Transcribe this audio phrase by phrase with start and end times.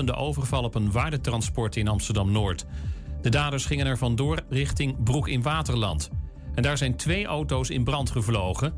[0.00, 2.64] gewapende overval op een waardetransport in Amsterdam-Noord.
[3.22, 6.10] De daders gingen er vandoor richting Broek in Waterland.
[6.54, 8.74] En daar zijn twee auto's in brand gevlogen.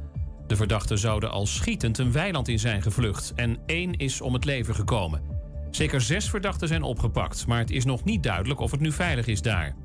[0.46, 4.44] De verdachten zouden al schietend een weiland in zijn gevlucht en één is om het
[4.44, 5.22] leven gekomen.
[5.70, 9.26] Zeker zes verdachten zijn opgepakt, maar het is nog niet duidelijk of het nu veilig
[9.26, 9.76] is daar.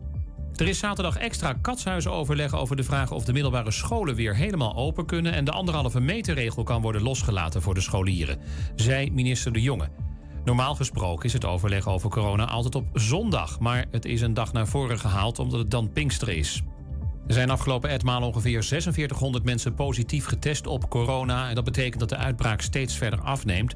[0.55, 5.05] Er is zaterdag extra katshuizenoverleg over de vraag of de middelbare scholen weer helemaal open
[5.05, 8.39] kunnen en de anderhalve meter regel kan worden losgelaten voor de scholieren,
[8.75, 10.06] zei minister De Jonge.
[10.47, 14.53] Normaal gesproken is het overleg over corona altijd op zondag, maar het is een dag
[14.53, 16.61] naar voren gehaald omdat het dan Pinkster is.
[17.27, 22.09] Er zijn afgelopen etmaal ongeveer 4600 mensen positief getest op corona en dat betekent dat
[22.09, 23.75] de uitbraak steeds verder afneemt.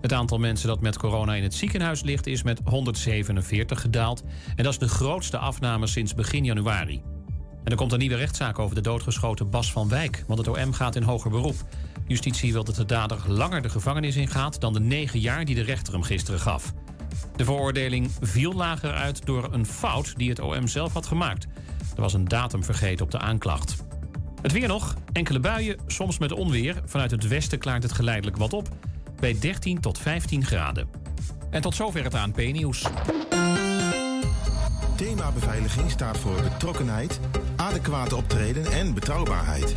[0.00, 4.22] Het aantal mensen dat met corona in het ziekenhuis ligt is met 147 gedaald.
[4.56, 7.02] En dat is de grootste afname sinds begin januari.
[7.64, 10.24] En er komt een nieuwe rechtszaak over de doodgeschoten Bas van Wijk.
[10.26, 11.64] Want het OM gaat in hoger beroep.
[12.10, 14.60] Justitie wil dat de dader langer de gevangenis ingaat...
[14.60, 16.72] dan de negen jaar die de rechter hem gisteren gaf.
[17.36, 21.46] De veroordeling viel lager uit door een fout die het OM zelf had gemaakt.
[21.94, 23.76] Er was een datum vergeten op de aanklacht.
[24.42, 24.94] Het weer nog.
[25.12, 26.82] Enkele buien, soms met onweer.
[26.84, 28.68] Vanuit het westen klaart het geleidelijk wat op
[29.20, 30.88] bij 13 tot 15 graden.
[31.50, 32.86] En tot zover het ANP-nieuws.
[34.96, 37.20] Thema beveiliging staat voor betrokkenheid,
[37.56, 39.76] adequate optreden en betrouwbaarheid.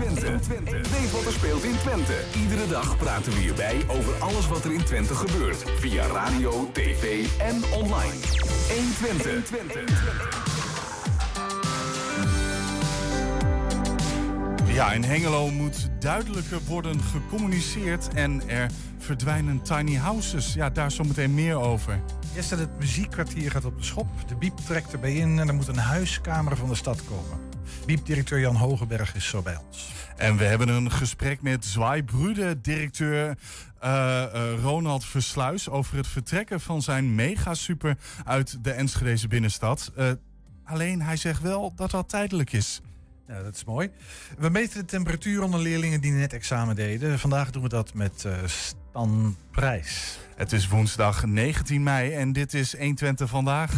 [0.00, 0.90] 120.
[0.90, 2.14] Weet wat er speelt in Twente.
[2.42, 5.64] Iedere dag praten we hierbij over alles wat er in Twente gebeurt.
[5.78, 8.14] Via radio, tv en online.
[8.68, 9.50] 120.
[9.50, 10.60] 120.
[14.72, 20.54] Ja, in Hengelo moet duidelijker worden gecommuniceerd en er verdwijnen tiny houses.
[20.54, 22.00] Ja, daar zometeen meer over.
[22.36, 24.06] Eerst het muziekkwartier gaat op de schop.
[24.28, 27.49] De Biep trekt erbij in en er moet een huiskamer van de stad komen.
[27.90, 29.88] Biep-directeur Jan Hogeberg is zo bij ons.
[30.16, 33.38] En we hebben een gesprek met Zwaaibrude, directeur
[33.84, 33.90] uh,
[34.34, 35.68] uh, Ronald Versluis...
[35.68, 39.92] over het vertrekken van zijn mega-super uit de Enschedeze binnenstad.
[39.98, 40.10] Uh,
[40.64, 42.80] alleen hij zegt wel dat dat tijdelijk is.
[43.28, 43.90] Ja, dat is mooi.
[44.38, 47.18] We meten de temperatuur onder leerlingen die net examen deden.
[47.18, 50.18] Vandaag doen we dat met uh, Stan Prijs.
[50.36, 53.72] Het is woensdag 19 mei en dit is 120 vandaag.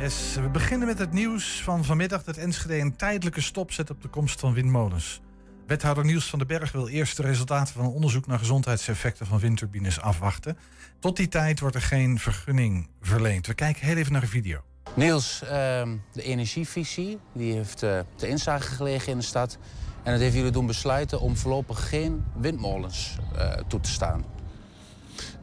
[0.00, 4.08] We beginnen met het nieuws van vanmiddag dat Enschede een tijdelijke stop zet op de
[4.08, 5.20] komst van windmolens.
[5.66, 9.38] Wethouder Niels van den Berg wil eerst de resultaten van een onderzoek naar gezondheidseffecten van
[9.38, 10.58] windturbines afwachten.
[10.98, 13.46] Tot die tijd wordt er geen vergunning verleend.
[13.46, 14.60] We kijken heel even naar een video.
[14.94, 19.58] Niels, ehm, de energievisie, die heeft te inzage gelegen in de stad.
[20.02, 24.24] En dat heeft jullie doen besluiten om voorlopig geen windmolens uh, toe te staan.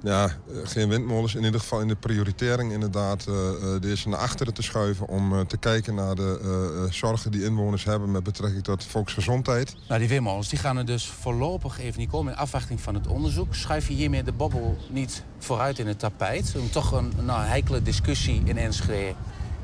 [0.03, 1.35] Ja, eh, geen windmolens.
[1.35, 3.35] In ieder geval in de prioritering inderdaad uh,
[3.81, 5.07] deze naar achteren te schuiven...
[5.07, 9.75] om te kijken naar de zorgen die inwoners hebben met betrekking tot volksgezondheid.
[9.87, 13.07] Nou, die windmolens die gaan er dus voorlopig even niet komen in afwachting van het
[13.07, 13.55] onderzoek.
[13.55, 16.55] Schuif je hiermee de bobbel niet vooruit in het tapijt?
[16.59, 19.13] Om toch een nou, heikele discussie in Enschede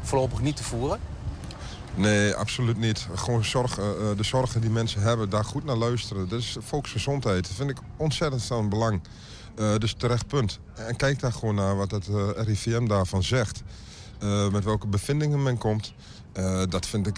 [0.02, 1.00] voorlopig niet te voeren?
[1.96, 3.08] Nee, absoluut niet.
[3.16, 3.86] Gewoon zorg, uh,
[4.18, 6.30] de zorgen die mensen hebben, daar goed naar luisteren.
[6.30, 7.48] Dat is volksgezondheid.
[7.48, 9.02] Dat vind ik ontzettend van belang.
[9.60, 10.60] Uh, dus terecht punt.
[10.76, 13.64] En kijk daar gewoon naar wat het uh, RIVM daarvan zegt.
[14.52, 15.94] met welke bevindingen men komt.
[16.70, 17.18] dat vind ik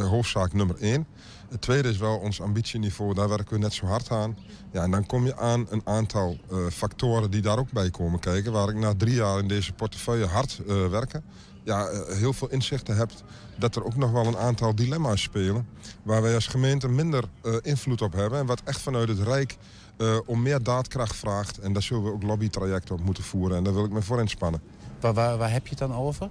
[0.00, 1.06] hoofdzaak nummer één.
[1.48, 3.14] Het tweede is wel ons ambitieniveau.
[3.14, 4.38] Daar werken we net zo hard aan.
[4.72, 6.38] Ja, en dan kom je aan een aantal
[6.72, 8.52] factoren die daar ook bij komen kijken.
[8.52, 11.24] Waar ik na drie jaar in deze portefeuille hard werken
[11.66, 13.22] ja, eh, heel veel inzichten hebt
[13.56, 15.68] dat er ook nog wel een aantal dilemma's spelen...
[16.02, 17.24] waar wij als gemeente minder
[17.62, 18.38] invloed op hebben...
[18.38, 19.56] en wat echt vanuit het Rijk
[19.98, 21.58] uh, om meer daadkracht vraagt.
[21.58, 23.56] En daar zullen we ook lobbytrajecten op moeten voeren.
[23.56, 24.60] En daar wil ik me voor inspannen.
[25.00, 26.28] Waar, waar, waar heb je het dan over?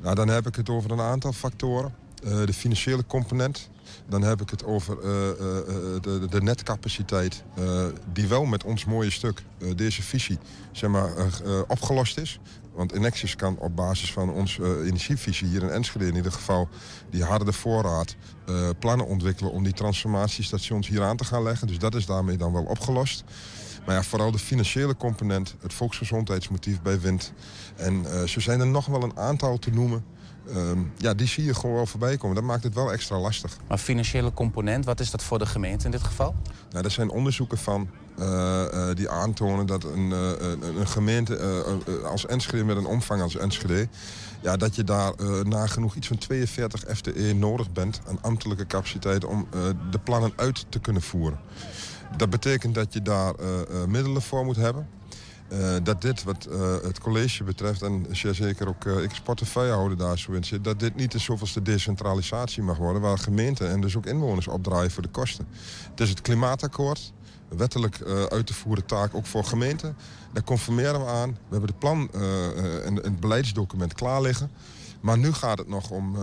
[0.00, 1.94] Nou, dan heb ik het over een aantal factoren.
[2.24, 3.70] Uh, de financiële component.
[4.08, 5.36] Dan heb ik het over uh, uh,
[6.00, 7.42] de, de, netcapaciteit.
[8.12, 9.42] die wel met ons mooie stuk,
[9.76, 10.38] deze visie,
[10.72, 11.10] zeg maar,
[11.68, 12.40] opgelost is.
[12.74, 16.68] Want Enexis kan op basis van onze uh, energievisie hier in Enschede in ieder geval...
[17.10, 18.16] die harde voorraad
[18.46, 21.66] uh, plannen ontwikkelen om die transformatiestations hier aan te gaan leggen.
[21.66, 23.24] Dus dat is daarmee dan wel opgelost.
[23.86, 27.32] Maar ja, vooral de financiële component, het volksgezondheidsmotief bij wind.
[27.76, 30.04] En uh, zo zijn er nog wel een aantal te noemen...
[30.48, 32.36] Ehm, ja, die zie je gewoon wel voorbij komen.
[32.36, 33.56] Dat maakt het wel extra lastig.
[33.68, 36.34] Maar financiële component, wat is dat voor de gemeente in dit geval?
[36.70, 37.88] Nou, er zijn onderzoeken van
[38.94, 40.10] die aantonen dat een,
[40.78, 41.64] een gemeente
[42.04, 43.88] als Enschede met een omvang als Enschede...
[44.40, 45.12] Ja, dat je daar
[45.44, 49.48] nagenoeg iets van 42 FTE nodig bent aan ambtelijke capaciteit om
[49.90, 51.40] de plannen uit te kunnen voeren.
[52.16, 53.34] Dat betekent dat je daar
[53.88, 54.88] middelen voor moet hebben.
[55.82, 56.48] Dat dit wat
[56.82, 60.64] het college betreft, en zeker ook uh, ik portefeuillehouder daar zo in zit...
[60.64, 63.02] dat dit niet de zoveelste decentralisatie mag worden...
[63.02, 65.46] waar gemeenten en dus ook inwoners opdraaien voor de kosten.
[65.90, 67.12] Het is het klimaatakkoord,
[67.56, 69.96] wettelijk uit te voeren taak ook voor gemeenten.
[70.32, 71.30] Daar conformeren we aan.
[71.30, 72.10] We hebben de plan
[72.84, 74.50] en het beleidsdocument klaar liggen.
[75.00, 76.14] Maar nu gaat het nog om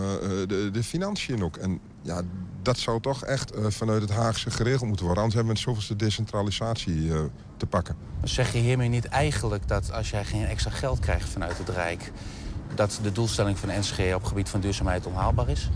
[0.46, 1.56] de, de financiën ook.
[1.56, 2.22] En ja,
[2.62, 5.22] dat zou toch echt vanuit het Haagse geregeld moeten worden.
[5.22, 7.10] Anders hebben we een zoveelste decentralisatie
[7.56, 7.96] te pakken.
[8.22, 12.12] Zeg je hiermee niet eigenlijk dat als jij geen extra geld krijgt vanuit het Rijk...
[12.74, 15.70] dat de doelstelling van NSG op het gebied van duurzaamheid onhaalbaar is?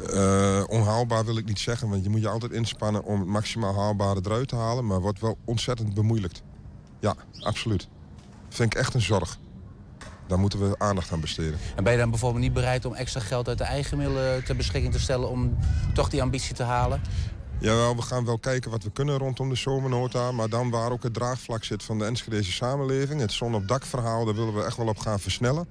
[0.00, 3.74] Uh, onhaalbaar wil ik niet zeggen, want je moet je altijd inspannen om het maximaal
[3.74, 4.86] haalbare eruit te halen.
[4.86, 6.42] Maar wordt wel ontzettend bemoeilijkt.
[7.00, 7.88] Ja, absoluut.
[8.48, 9.38] Vind ik echt een zorg.
[10.26, 11.58] Daar moeten we aandacht aan besteden.
[11.76, 14.56] En ben je dan bijvoorbeeld niet bereid om extra geld uit de eigen middelen ter
[14.56, 15.56] beschikking te stellen om
[15.94, 17.00] toch die ambitie te halen?
[17.58, 20.32] Jawel, we gaan wel kijken wat we kunnen rondom de zomernota.
[20.32, 23.20] Maar dan waar ook het draagvlak zit van de Enschedeze samenleving...
[23.20, 25.66] het zon op dak verhaal, daar willen we echt wel op gaan versnellen.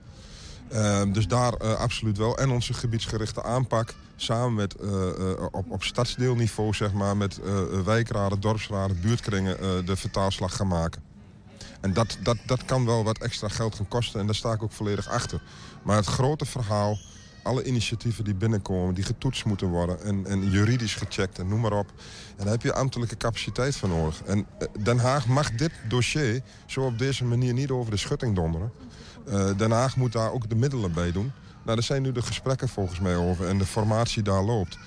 [0.74, 2.38] Uh, dus daar uh, absoluut wel.
[2.38, 5.08] En onze gebiedsgerichte aanpak samen met uh,
[5.52, 7.40] op, op stadsdeelniveau, zeg maar, met
[7.86, 11.02] wijkraden, dorpsraden, buurtkringen de vertaalslag gaan maken.
[11.82, 14.64] En dat, dat, dat kan wel wat extra geld gaan kosten en daar sta ik
[14.64, 15.42] ook volledig achter.
[15.84, 16.98] Maar het grote verhaal
[17.46, 21.74] alle initiatieven die binnenkomen, die getoetst moeten worden en, en juridisch gecheckt en noem maar
[21.74, 21.92] op.
[22.38, 24.22] En daar heb je ambtelijke capaciteit voor nodig.
[24.24, 28.36] En eh, Den Haag mag dit dossier zo op deze manier niet over de schutting
[28.36, 28.72] donderen.
[29.28, 31.32] Uh, Den Haag moet daar ook de middelen bij doen.
[31.64, 34.78] Nou, daar zijn nu de gesprekken volgens mij over en de formatie daar loopt.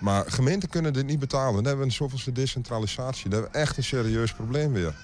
[0.00, 1.54] Maar gemeenten kunnen dit niet betalen.
[1.54, 3.30] Dan hebben we een zoveelste decentralisatie.
[3.30, 4.94] Dan hebben we echt een serieus probleem weer.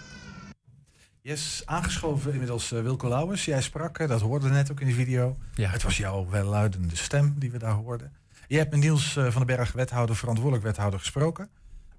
[1.20, 3.44] Yes, aangeschoven inmiddels uh, Wilco Lauwers.
[3.44, 5.36] Jij sprak, dat hoorde net ook in de video.
[5.54, 5.70] Ja.
[5.70, 8.12] Het was jouw welluidende stem die we daar hoorden.
[8.46, 11.48] Je hebt met Niels uh, van den Berg, wethouder, verantwoordelijk wethouder, gesproken.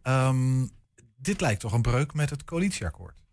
[0.03, 0.69] Um,
[1.17, 3.23] dit lijkt toch een breuk met het coalitieakkoord?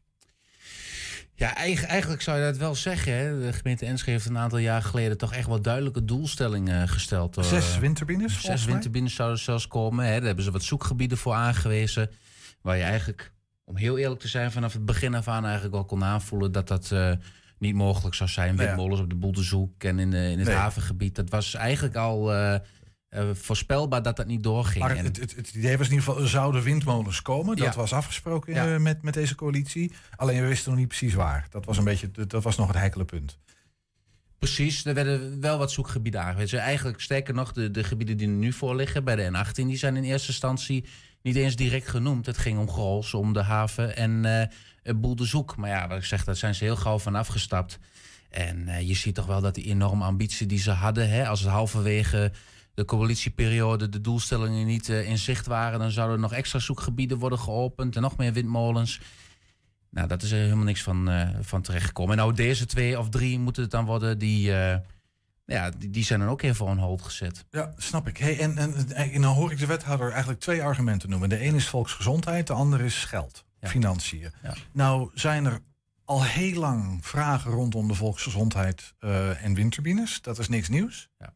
[1.38, 3.12] Ja, eigenlijk zou je dat wel zeggen.
[3.12, 3.40] Hè.
[3.40, 7.38] De gemeente Enschede heeft een aantal jaar geleden toch echt wel duidelijke doelstellingen gesteld.
[7.40, 8.40] Zes windturbines?
[8.40, 10.04] Zes windturbines zouden zelfs komen.
[10.04, 10.12] Hè.
[10.12, 12.10] Daar hebben ze wat zoekgebieden voor aangewezen.
[12.60, 13.32] Waar je eigenlijk
[13.64, 16.68] om heel eerlijk te zijn, vanaf het begin af aan eigenlijk al kon aanvoelen dat
[16.68, 17.12] dat uh,
[17.58, 18.56] niet mogelijk zou zijn.
[18.56, 21.14] Windmolens op de Boeldezoek en in, in het havengebied.
[21.14, 22.54] Dat was eigenlijk al uh,
[23.10, 24.84] uh, voorspelbaar dat dat niet doorging.
[24.84, 27.56] Maar het, het, het, idee was in ieder geval, er zouden windmolens komen.
[27.56, 28.78] Dat was afgesproken ja.
[28.78, 29.92] met, met deze coalitie.
[30.16, 31.46] Alleen we wisten nog niet precies waar.
[31.50, 33.38] Dat was, een beetje, dat was nog het heikele punt.
[34.38, 36.58] Precies, er werden wel wat zoekgebieden aangewezen.
[36.58, 39.76] Eigenlijk sterker nog, de, de gebieden die er nu voor liggen bij de N18, die
[39.76, 40.84] zijn in eerste instantie
[41.22, 42.26] niet eens direct genoemd.
[42.26, 44.24] Het ging om Grols, om de haven en
[44.82, 45.56] uh, Boel de Zoek.
[45.56, 47.78] Maar ja, wat ik zeg, daar zijn ze heel gauw van afgestapt.
[48.30, 51.50] En je ziet toch wel dat die enorme ambitie die ze hadden, hè, als het
[51.50, 52.32] halverwege
[52.76, 57.18] de coalitieperiode de doelstellingen niet uh, in zicht waren, dan zouden er nog extra zoekgebieden
[57.18, 59.00] worden geopend en nog meer windmolens.
[59.90, 62.12] Nou, dat is er helemaal niks van, uh, van terechtgekomen.
[62.12, 64.52] En nou, deze twee of drie moeten het dan worden die
[65.46, 67.44] ja, die, die zijn dan ook even on hold gezet.
[67.50, 68.16] Ja, snap ik.
[68.16, 71.28] Hey, en, en, en dan hoor ik de wethouder eigenlijk twee argumenten noemen.
[71.28, 74.32] De ene is volksgezondheid, de andere is geld, financiën.
[74.42, 74.54] Ja.
[74.72, 75.60] Nou zijn er
[76.04, 80.20] al heel lang vragen rondom de volksgezondheid uh, en windturbines.
[80.20, 81.08] Dat is niks nieuws.
[81.18, 81.34] Ja.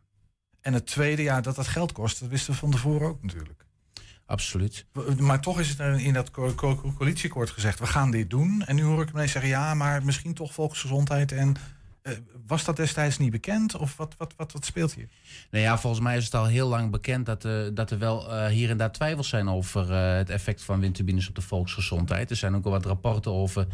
[0.60, 3.64] En het tweede, ja, dat dat geld kost, dat wisten we van tevoren ook natuurlijk.
[4.26, 4.86] Absoluut.
[5.19, 8.62] Maar toch is het in dat co co coalitieakkoord gezegd, we gaan dit doen.
[8.67, 11.56] En nu hoor ik hem ineens zeggen, ja, maar misschien toch volksgezondheid en
[12.02, 12.12] uh,
[12.46, 15.08] was dat destijds niet bekend of wat, wat, wat, wat speelt hier?
[15.50, 18.34] Nou ja, volgens mij is het al heel lang bekend dat, uh, dat er wel
[18.34, 22.31] uh, hier en daar twijfels zijn over het effect van windturbines op de volksgezondheid.
[22.31, 23.67] Er zijn ook al wat rapporten over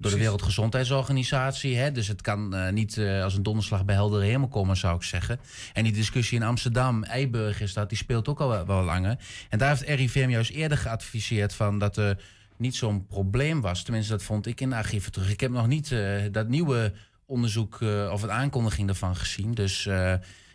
[0.00, 1.76] door de Wereldgezondheidsorganisatie.
[1.76, 1.92] Hè?
[1.92, 5.40] Dus het kan niet als een donderslag bij heldere hemel komen, zou ik zeggen.
[5.72, 9.18] En die discussie in Amsterdam, Eiburg is dat, die speelt ook al wel, wel langer.
[9.48, 12.22] En daar heeft RIVM juist eerder geadviseerd van dat er
[12.56, 13.82] niet zo'n probleem was.
[13.82, 15.30] Tenminste, dat vond ik in de archieven terug.
[15.30, 15.94] Ik heb nog niet
[16.32, 16.92] dat nieuwe
[17.26, 17.78] onderzoek
[18.10, 19.54] of het aankondiging daarvan gezien.
[19.54, 19.88] Dus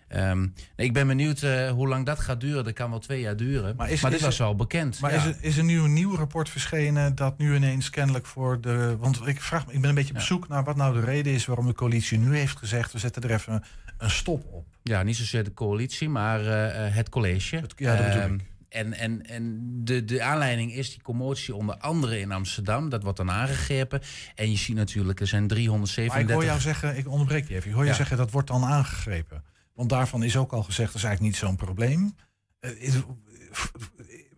[0.10, 2.64] um, ik ben benieuwd uh, hoe lang dat gaat duren.
[2.64, 3.76] Dat kan wel twee jaar duren.
[3.76, 5.00] Maar, is, maar dit is was er, al bekend.
[5.00, 5.18] Maar ja.
[5.18, 8.98] is, er, is er nu een nieuw rapport verschenen dat nu ineens kennelijk voor de.
[9.00, 11.46] Want ik vraag ik ben een beetje op zoek naar wat nou de reden is
[11.46, 13.64] waarom de coalitie nu heeft gezegd: we zetten er even
[13.98, 14.66] een stop op.
[14.84, 16.40] Ja, niet zozeer de coalitie, maar
[16.94, 17.56] het college.
[17.56, 18.42] Het, ja, dat bedoel ehm, ik.
[18.76, 22.90] En, en, en de, de aanleiding is die commotie onder andere in Amsterdam.
[22.90, 24.02] Dat wordt dan aangegrepen.
[24.36, 26.14] En je ziet natuurlijk, er zijn 337...
[26.14, 27.70] Maar ik hoor jou zeggen, ik onderbreek je even.
[27.70, 29.44] Ik hoor je zeggen, dat wordt dan aangegrepen.
[29.76, 32.16] Want daarvan is ook al gezegd, dat is eigenlijk niet zo'n probleem.
[32.60, 32.96] Eh,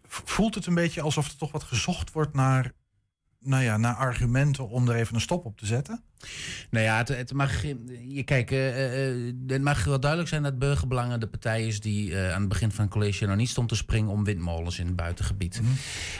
[0.03, 2.71] voelt het een beetje alsof er toch wat gezocht wordt naar,
[3.39, 6.03] nou ja, naar argumenten om er even een stop op te zetten?
[6.69, 7.61] Nou ja, het, het mag,
[8.07, 12.17] je, kijk, eh, eh, het mag wel duidelijk zijn dat Burgerbelangen de partij is die
[12.17, 14.95] aan het begin van het college nog niet stond te springen om windmolens in het
[14.95, 15.61] buitengebied.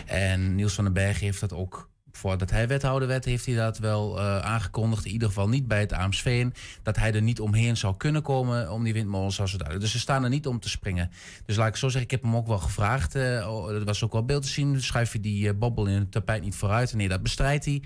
[0.05, 3.77] En Niels van den Berg heeft dat ook, voordat hij wethouder werd, heeft hij dat
[3.77, 5.05] wel eh, aangekondigd.
[5.05, 6.53] In ieder geval niet bij het Aamsveen.
[6.83, 9.79] Dat hij er niet omheen zou kunnen komen om die windmolens ze duidelijk.
[9.79, 11.12] Dus ze staan er niet om te springen.
[11.45, 13.15] Dus laat ik zo zeggen, ik heb hem ook wel gevraagd.
[13.15, 14.81] eh, oh, er was ook wel beeld te zien.
[14.81, 16.93] Schuif je die eh, bobbel in het tapijt niet vooruit?
[16.93, 17.81] Nee, dat bestrijdt hij.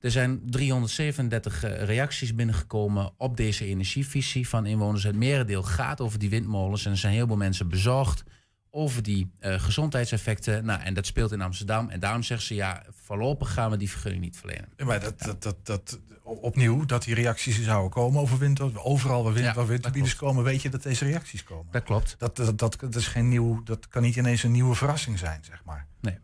[0.00, 5.02] Er zijn 337 eh, reacties binnengekomen op deze energievisie van inwoners.
[5.02, 6.84] Het merendeel gaat over die windmolens.
[6.84, 8.24] En er zijn heel veel mensen bezorgd
[8.70, 10.64] over die eh, gezondheidseffecten.
[10.64, 11.88] Nou, en dat speelt in Amsterdam.
[11.88, 14.68] En daarom zeggen ze, ja, voorlopig gaan we die vergunning niet verlenen.
[14.84, 18.76] Maar dat, dat, dat, dat, opnieuw, dat die reacties zouden komen over wind.
[18.76, 21.66] Overal waar, wind, Ja, waar windturbines komen, weet je dat deze reacties komen.
[21.70, 22.14] Dat klopt.
[22.18, 25.44] Dat, dat, dat, dat is geen nieuw, dat kan niet ineens een nieuwe verrassing zijn,
[25.44, 25.86] zeg maar.
[26.00, 26.18] Nee.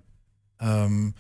[0.57, 1.11] Ehm,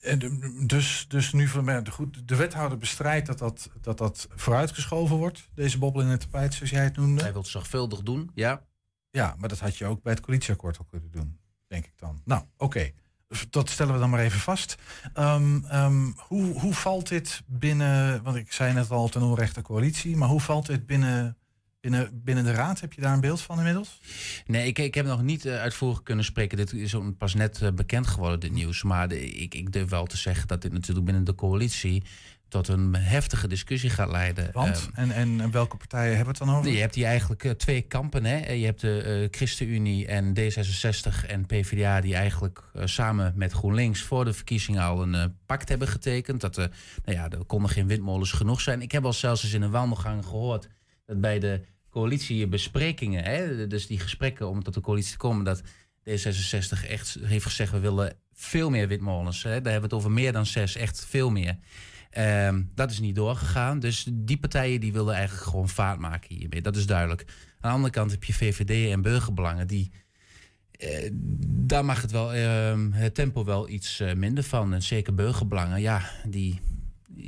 [0.00, 5.16] en dus, dus nu van mij, goed, de wethouder bestrijdt dat dat, dat dat vooruitgeschoven
[5.16, 7.22] wordt, deze bobbel in het tapijt, zoals jij het noemde.
[7.22, 8.62] Hij wil het zorgvuldig doen, ja.
[9.16, 12.20] Ja, maar dat had je ook bij het coalitieakkoord al kunnen doen, denk ik dan.
[12.24, 12.90] Nou, oké.
[13.50, 14.76] Dat stellen we dan maar even vast.
[15.14, 20.16] Ehm, ehm, hoe, hoe valt dit binnen, want ik zei net al ten onrechte coalitie,
[20.16, 21.36] maar hoe valt dit binnen,
[21.80, 22.80] binnen, binnen de raad?
[22.80, 24.00] Heb je daar een beeld van inmiddels?
[24.46, 26.56] Nee, ik, ik heb nog niet eh, uitvoerig kunnen spreken.
[26.56, 28.82] Dit is pas net eh, bekend geworden, dit nieuws.
[28.82, 32.02] Maar ik, ik durf wel te zeggen dat dit natuurlijk binnen de coalitie
[32.48, 34.48] tot een heftige discussie gaat leiden.
[34.52, 36.70] Want, Ehm, en, en, en welke partijen hebben we het dan over?
[36.70, 38.24] je hebt hier eigenlijk eh, twee kampen.
[38.24, 38.52] Hè?
[38.52, 42.00] Je hebt de eh, ChristenUnie en D66 en PvdA...
[42.00, 46.40] die eigenlijk eh, samen met GroenLinks voor de verkiezingen al een pact hebben getekend.
[46.40, 46.70] Dat er,
[47.04, 48.82] nou ja, er konden geen windmolens genoeg zijn.
[48.82, 50.68] Ik heb al zelfs eens in een wandelgang gehoord...
[51.06, 51.60] dat bij de
[51.90, 55.44] coalitiebesprekingen, hè, dus die gesprekken om tot de coalitie te komen...
[55.44, 55.62] dat
[56.10, 59.42] D66 echt heeft gezegd, we willen veel meer windmolens.
[59.42, 59.60] Hè?
[59.60, 61.56] Daar hebben we het over meer dan zes, echt veel meer.
[62.16, 63.78] Ehm, dat is niet doorgegaan.
[63.78, 66.62] Dus die partijen die wilden eigenlijk gewoon vaart maken hiermee.
[66.62, 67.20] Dat is duidelijk.
[67.60, 69.66] Aan de andere kant heb je VVD en burgerbelangen.
[69.66, 69.90] Die,
[70.70, 71.10] eh,
[71.48, 74.74] daar mag het, wel, ehm, het tempo wel iets eh, minder van.
[74.74, 76.60] En zeker burgerbelangen, ja, die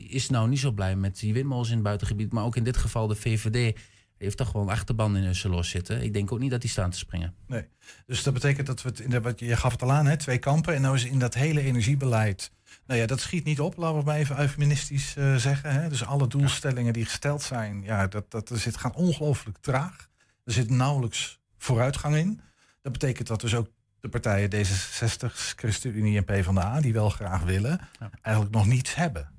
[0.08, 2.32] is nou niet zo blij met die windmolens in het buitengebied.
[2.32, 3.78] Maar ook in dit geval de VVD
[4.18, 6.02] heeft toch gewoon achterban in los zitten.
[6.02, 7.34] Ik denk ook niet dat die staan te springen.
[7.46, 7.64] Nee.
[8.06, 10.38] Dus dat betekent dat we het, in de, je gaf het al aan, hè, twee
[10.38, 10.74] kampen.
[10.74, 12.52] En nou is in dat hele energiebeleid,
[12.88, 15.72] nou ja, dat schiet niet op, laten we maar even eufemistisch eh, zeggen.
[15.72, 15.88] Hè.
[15.88, 20.08] Dus alle doelstellingen die gesteld zijn, ja, dat, dat er zit, gaan ongelooflijk traag.
[20.44, 22.40] Er zit nauwelijks vooruitgang in.
[22.82, 23.68] Dat betekent dat dus ook
[24.00, 28.10] de partijen D66, ChristenUnie en PvdA, die wel graag willen, Ja.
[28.22, 29.30] eigenlijk nog niets hebben.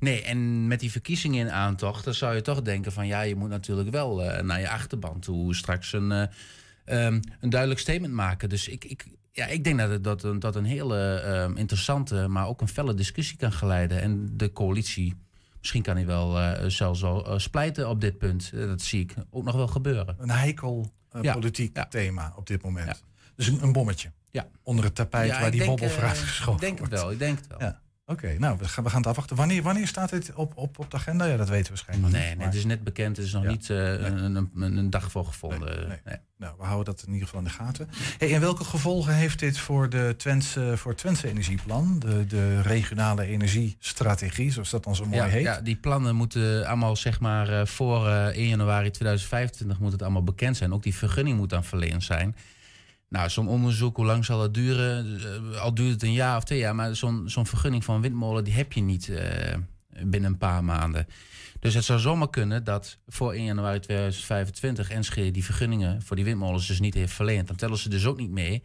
[0.00, 3.34] Nee, en met die verkiezingen in aantocht, dan zou je toch denken van ja, je
[3.36, 6.26] moet natuurlijk wel eh, naar je achterban toe straks een, eh,
[6.84, 8.48] ehm, een duidelijk statement maken.
[8.48, 9.06] Dus ik, ik,
[9.38, 12.94] ja, ik denk dat dat een, dat een hele ehm, interessante, maar ook een felle
[12.94, 14.00] discussie kan geleiden.
[14.00, 15.14] En de coalitie,
[15.60, 18.50] misschien kan hij wel eh, zelfs wel eh, splijten op dit punt.
[18.54, 20.16] Eh, dat zie ik ook nog wel gebeuren.
[20.18, 20.92] Een heikel
[21.22, 21.86] Ja, politiek ja.
[21.86, 22.86] thema op dit moment.
[22.86, 22.96] Ja.
[23.36, 24.46] Dus een, een bommetje Ja.
[24.62, 27.02] onder het tapijt waar die bobbel eh, vooruit geschoven Ik denk het wordt.
[27.02, 27.72] wel, ik denk het wel.
[28.10, 29.36] Oké, nou, we gaan, we gaan het afwachten.
[29.36, 31.24] Wanneer, wanneer staat dit op, op, op de agenda?
[31.24, 32.46] Ja, dat weten we waarschijnlijk Nee, nog nee, niet.
[32.46, 33.16] het is net bekend.
[33.16, 33.48] Het is nog Ja.
[33.50, 35.88] niet eh, een, een, een, een dag voor gevonden.
[36.04, 36.16] Nee.
[36.38, 37.88] Nou, we houden dat in ieder geval in de gaten.
[38.18, 41.98] Hey, en welke gevolgen heeft dit voor, de Twentse, voor het Twentse energieplan?
[41.98, 45.42] De, de regionale energiestrategie, zoals dat dan zo mooi ja, heet.
[45.42, 50.02] Ja, die plannen moeten allemaal zeg maar eh, voor eh, 1 januari 2025 moet het
[50.02, 50.72] allemaal bekend zijn.
[50.72, 52.36] Ook die vergunning moet dan verleend zijn.
[53.08, 55.20] Nou, zo'n onderzoek, hoe lang zal het duren?
[55.52, 58.44] Eh, al duurt het een jaar of twee jaar, maar zo'n zo'n vergunning van windmolen
[58.44, 59.56] die heb je niet eh,
[60.02, 61.06] binnen een paar maanden.
[61.60, 66.24] Dus het zou zomaar kunnen dat voor 1 januari 2025 Enschede die vergunningen voor die
[66.24, 67.46] windmolens dus niet heeft verleend.
[67.46, 68.62] Dan tellen ze dus ook niet mee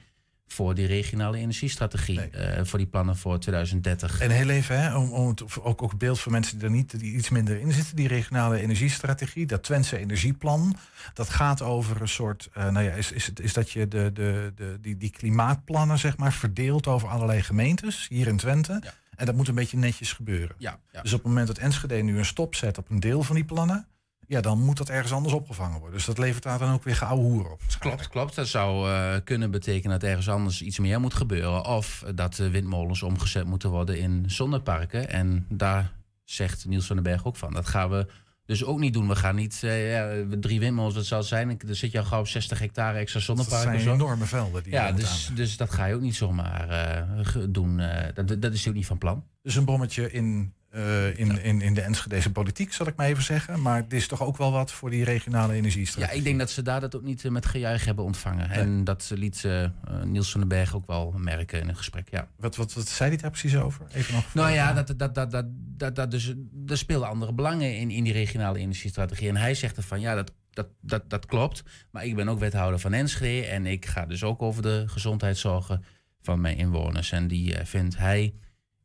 [0.47, 2.29] voor die regionale energiestrategie, Nee.
[2.29, 4.19] eh, voor die plannen voor 2030.
[4.19, 6.99] En heel even, hè, om, om het, ook, ook beeld voor mensen die er niet
[6.99, 7.95] die iets minder in zitten.
[7.95, 10.75] Die regionale energiestrategie, dat Twentse energieplan.
[11.13, 14.51] Dat gaat over een soort, eh, nou ja, is, is, is dat je de, de,
[14.55, 18.79] de, die, die klimaatplannen, zeg maar, verdeelt over allerlei gemeentes hier in Twente.
[18.83, 18.93] Ja.
[19.15, 20.55] En dat moet een beetje netjes gebeuren.
[20.57, 21.01] ja, ja.
[21.01, 23.45] Dus op het moment dat Enschede nu een stop zet op een deel van die
[23.45, 23.87] plannen,
[24.27, 25.97] ja, dan moet dat ergens anders opgevangen worden.
[25.97, 27.61] Dus dat levert daar dan ook weer geouwe hoer op.
[27.79, 28.35] Klopt, klopt.
[28.35, 31.65] Dat zou eh, kunnen betekenen dat ergens anders iets meer moet gebeuren.
[31.65, 35.09] Of dat de windmolens omgezet moeten worden in zonneparken.
[35.09, 35.91] En daar
[36.23, 37.53] zegt Niels van den Berg ook van.
[37.53, 38.07] Dat gaan we
[38.45, 39.07] dus ook niet doen.
[39.07, 41.59] We gaan niet eh, ja, drie windmolens, wat zal het zijn?
[41.67, 43.63] Er zit je al gauw op 60 hectare extra Dat zonneparken.
[43.63, 43.93] zijn of zo.
[43.93, 44.63] enorme velden.
[44.63, 47.81] Die Ja, dus, dus dat ga je ook niet zomaar eh, doen.
[48.13, 49.23] Dat, dat is ook niet van plan.
[49.41, 53.23] Dus een bommetje in eh, in, in, in de Enschedeze politiek, zal ik maar even
[53.23, 53.61] zeggen.
[53.61, 56.17] Maar het is toch ook wel wat voor die regionale Ja, energiestrategie.
[56.17, 58.49] ik denk dat ze daar dat ook niet eh, met gejuich hebben ontvangen.
[58.49, 59.69] En dat liet eh,
[60.03, 62.09] Niels van den Berg ook wel merken in een gesprek.
[62.09, 62.27] Ja.
[62.37, 63.85] Wat, wat, wat zei hij daar precies over?
[63.91, 66.33] Even nog Nou ja, dat, dat, dat, dat, dat, dat dus,
[66.67, 69.29] er spelen andere belangen in, in die regionale energiestrategie.
[69.29, 71.63] En hij zegt ervan, ja, dat, dat, dat, dat klopt.
[71.91, 73.47] Maar ik ben ook wethouder van Enschede.
[73.47, 75.83] En ik ga dus ook over de gezondheidszorgen
[76.21, 77.11] van mijn inwoners.
[77.11, 78.33] En die vindt hij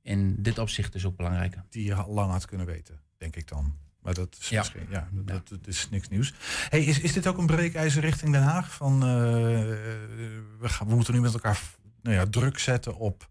[0.08, 1.64] in dit opzicht dus ook belangrijker.
[1.70, 3.74] die je lang had kunnen weten, denk ik dan.
[4.02, 4.58] Maar dat is, Ja.
[4.58, 6.34] misschien, ja, dat, dat is niks nieuws.
[6.68, 8.74] Hey, is, is dit ook een breekijzer richting Den Haag?
[8.74, 9.08] Van, eh,
[10.58, 11.60] we, gaan, we moeten nu met elkaar
[12.02, 13.28] nou ja, druk zetten op...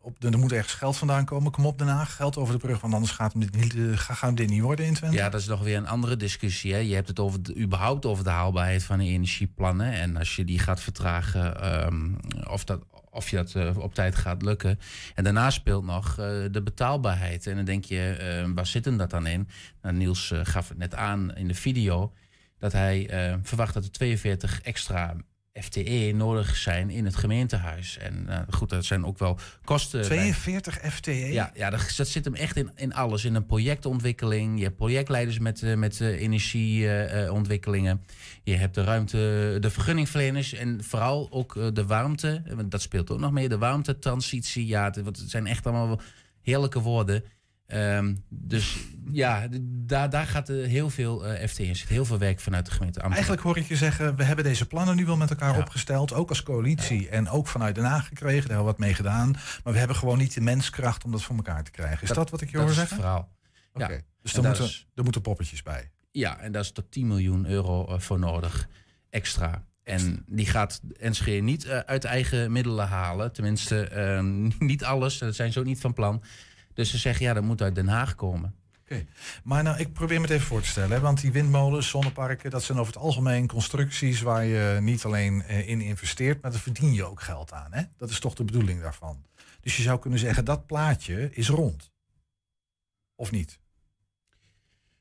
[0.00, 1.52] op de, er moet ergens geld vandaan komen.
[1.52, 2.80] Kom op Den Haag, geld over de brug.
[2.80, 5.16] Want anders gaat hem dit niet, eh, ga- gaan we dit niet worden in Twente.
[5.16, 6.72] Ja, dat is nog weer een andere discussie.
[6.72, 6.78] Hè.
[6.78, 9.92] Je hebt het over de, überhaupt over de haalbaarheid van de energieplannen.
[9.92, 12.12] En als je die gaat vertragen, ehm,
[12.48, 12.80] of, dat,
[13.16, 14.78] of je dat eh, op tijd gaat lukken.
[15.14, 17.46] En daarna speelt nog eh, de betaalbaarheid.
[17.46, 19.48] En dan denk je, eh, waar zit dat dan in?
[19.82, 22.12] Nou, Niels gaf het net aan in de video.
[22.58, 23.08] Dat hij
[23.42, 25.16] verwacht dat er 42 extra
[25.60, 27.98] FTE nodig zijn in het gemeentehuis.
[27.98, 29.98] En eh, goed, dat zijn ook wel kosten.
[30.00, 31.10] bij- 42 FTE?
[31.12, 33.24] ja, ja dat, dat zit hem echt in, in alles.
[33.24, 34.58] In een projectontwikkeling.
[34.58, 38.04] Je hebt projectleiders met, met eh, energieontwikkelingen.
[38.44, 40.52] je hebt de ruimte, de vergunningverleners.
[40.52, 42.42] En vooral ook de warmte.
[42.54, 43.48] Want dat speelt ook nog mee.
[43.48, 44.66] De warmtetransitie.
[44.66, 46.00] Ja, het, het zijn echt allemaal
[46.42, 47.24] heerlijke woorden.
[47.66, 48.76] Ehm, dus
[49.12, 51.76] ja, daar, daar gaat eh, heel veel eh FT in.
[51.76, 53.12] zit heel veel werk vanuit de gemeente Amsterdam.
[53.12, 55.60] Eigenlijk hoor ik je zeggen, we hebben deze plannen nu wel met elkaar Ja.
[55.60, 56.12] opgesteld.
[56.12, 58.40] Ook als coalitie en ook vanuit Den Haag gekregen.
[58.48, 59.30] Daar hebben we wat mee gedaan.
[59.64, 62.02] Maar we hebben gewoon niet de menskracht om dat voor elkaar te krijgen.
[62.02, 63.06] Is dat, wat ik je dat hoor is het zeggen?
[63.06, 63.34] verhaal.
[63.72, 63.92] Oké.
[63.92, 64.00] Ja.
[64.22, 65.90] Dus er moeten, is- er moeten poppetjes bij.
[66.10, 68.68] Ja, en daar is tot 10 miljoen euro eh, voor nodig,
[69.10, 69.64] extra.
[69.82, 73.32] En die gaat Enschede niet uit eigen middelen halen.
[73.32, 74.22] Tenminste, eh,
[74.58, 75.18] niet alles.
[75.18, 76.22] Dat zijn ze ook niet van plan.
[76.76, 78.54] Dus ze zeggen, ja, dat moet uit Den Haag komen.
[79.44, 80.90] Maar nou, ik probeer me het even voor te stellen.
[80.90, 81.00] Hè?
[81.00, 85.68] Want die windmolens, zonneparken, dat zijn over het algemeen constructies waar je niet alleen eh,
[85.68, 87.72] in investeert, maar daar verdien je ook geld aan.
[87.72, 87.82] Hè?
[87.96, 89.24] Dat is toch de bedoeling daarvan.
[89.60, 91.90] Dus je zou kunnen zeggen, dat plaatje is rond.
[93.14, 93.58] Of niet?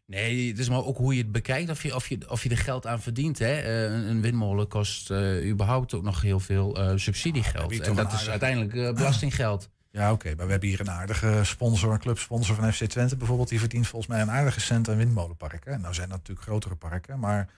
[0.06, 2.50] Nee, het is maar ook hoe je het bekijkt, of je, of je, of je
[2.50, 3.40] er geld aan verdient.
[3.40, 3.60] Hè?
[3.60, 7.80] Eh, een, windmolen kost eh, überhaupt ook nog heel veel subsidiegeld.
[7.80, 9.70] en dat is uiteindelijk belastinggeld.
[9.96, 10.36] Ja, oké.
[10.36, 13.50] maar we hebben hier een aardige sponsor, een clubsponsor van FC Twente bijvoorbeeld.
[13.50, 15.82] Die verdient volgens mij een aardige cent aan windmolenparken.
[15.82, 17.50] Nou zijn dat natuurlijk grotere parken, maar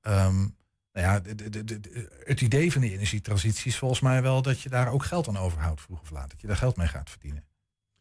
[0.00, 0.36] ehm,
[0.92, 1.20] nou ja,
[2.24, 5.36] het idee van die energietransitie is volgens mij wel dat je daar ook geld aan
[5.36, 6.30] overhoudt, vroeg of laat.
[6.30, 7.44] Dat je daar geld mee gaat verdienen.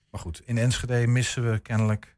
[0.09, 2.15] Maar goed, in Enschede missen we kennelijk.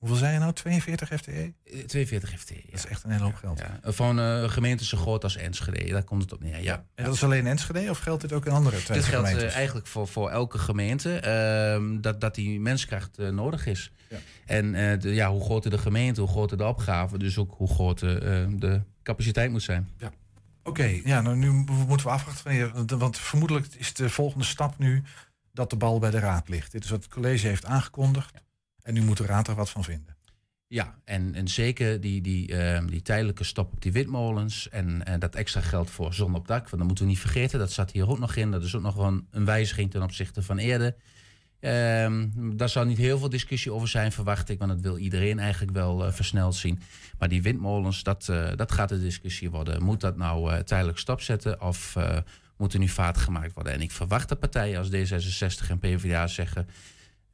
[0.00, 0.52] Hoeveel zijn je nou?
[0.52, 1.52] 42 FTE?
[1.64, 2.48] Eh, 42 FT.
[2.48, 3.58] Dat is echt een hele hoop geld.
[3.58, 3.92] Ja.
[3.92, 6.62] Van eh gemeenten zo groot als Enschede, daar komt het op neer.
[6.62, 6.84] Ja.
[6.94, 9.86] En dat is alleen Enschede of geldt dit ook in andere Dit geldt eh, eigenlijk
[9.86, 13.92] voor, voor elke gemeente ehm, dat, dat die menskracht eh, nodig is.
[14.08, 14.16] Ja.
[14.46, 18.22] En de, ja, hoe groter de gemeente, hoe groter de opgave, dus ook hoe groter
[18.22, 19.88] eh, de capaciteit moet zijn.
[20.62, 22.98] Oké, ja, nou, nu moeten we afwachten.
[22.98, 25.02] Want vermoedelijk is de volgende stap nu
[25.52, 26.72] dat de bal bij de raad ligt.
[26.72, 28.32] Dit is wat het college heeft aangekondigd.
[28.82, 30.16] En nu moet de raad er wat van vinden.
[30.72, 35.34] Ja, en, en zeker die, die, ehm, die tijdelijke stop op die witmolens en, dat
[35.34, 36.62] extra geld voor zon op dak.
[36.62, 38.50] Want dat moeten we niet vergeten, dat zat hier ook nog in.
[38.50, 40.94] Dat is ook nog wel een, wijziging ten opzichte van eerder.
[41.60, 44.58] Ehm, daar zal niet heel veel discussie over zijn, verwacht ik.
[44.58, 46.80] Want dat wil iedereen eigenlijk wel eh, versneld zien.
[47.18, 49.82] Maar die windmolens, dat, eh, dat gaat de discussie worden.
[49.82, 51.96] Moet dat nou eh, tijdelijk stopzetten of
[52.56, 53.72] moet er nu vaart gemaakt worden?
[53.72, 56.66] En ik verwacht dat partijen als D66 en PvdA zeggen...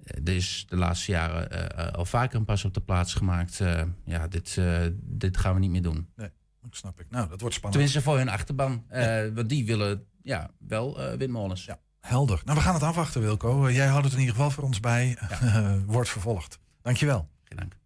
[0.04, 3.60] Er is de laatste jaren eh, eh, al vaker een pas op de plaats gemaakt.
[3.60, 4.60] Eh, ja, dit,
[4.94, 6.08] dit gaan we niet meer doen.
[6.16, 6.30] Dat
[6.70, 7.06] snap ik.
[7.10, 7.82] Nou, dat wordt spannend.
[7.82, 8.84] Tenminste voor hun achterban.
[8.88, 11.64] Eh, Want die willen ja, wel windmolens.
[11.64, 11.78] Ja.
[12.00, 12.40] Helder.
[12.44, 13.70] Nou, we gaan het afwachten, Wilco.
[13.70, 15.18] Jij houdt het in ieder geval voor ons bij.
[15.86, 16.58] wordt vervolgd.
[16.82, 17.28] Dankjewel.
[17.44, 17.76] Geen dank.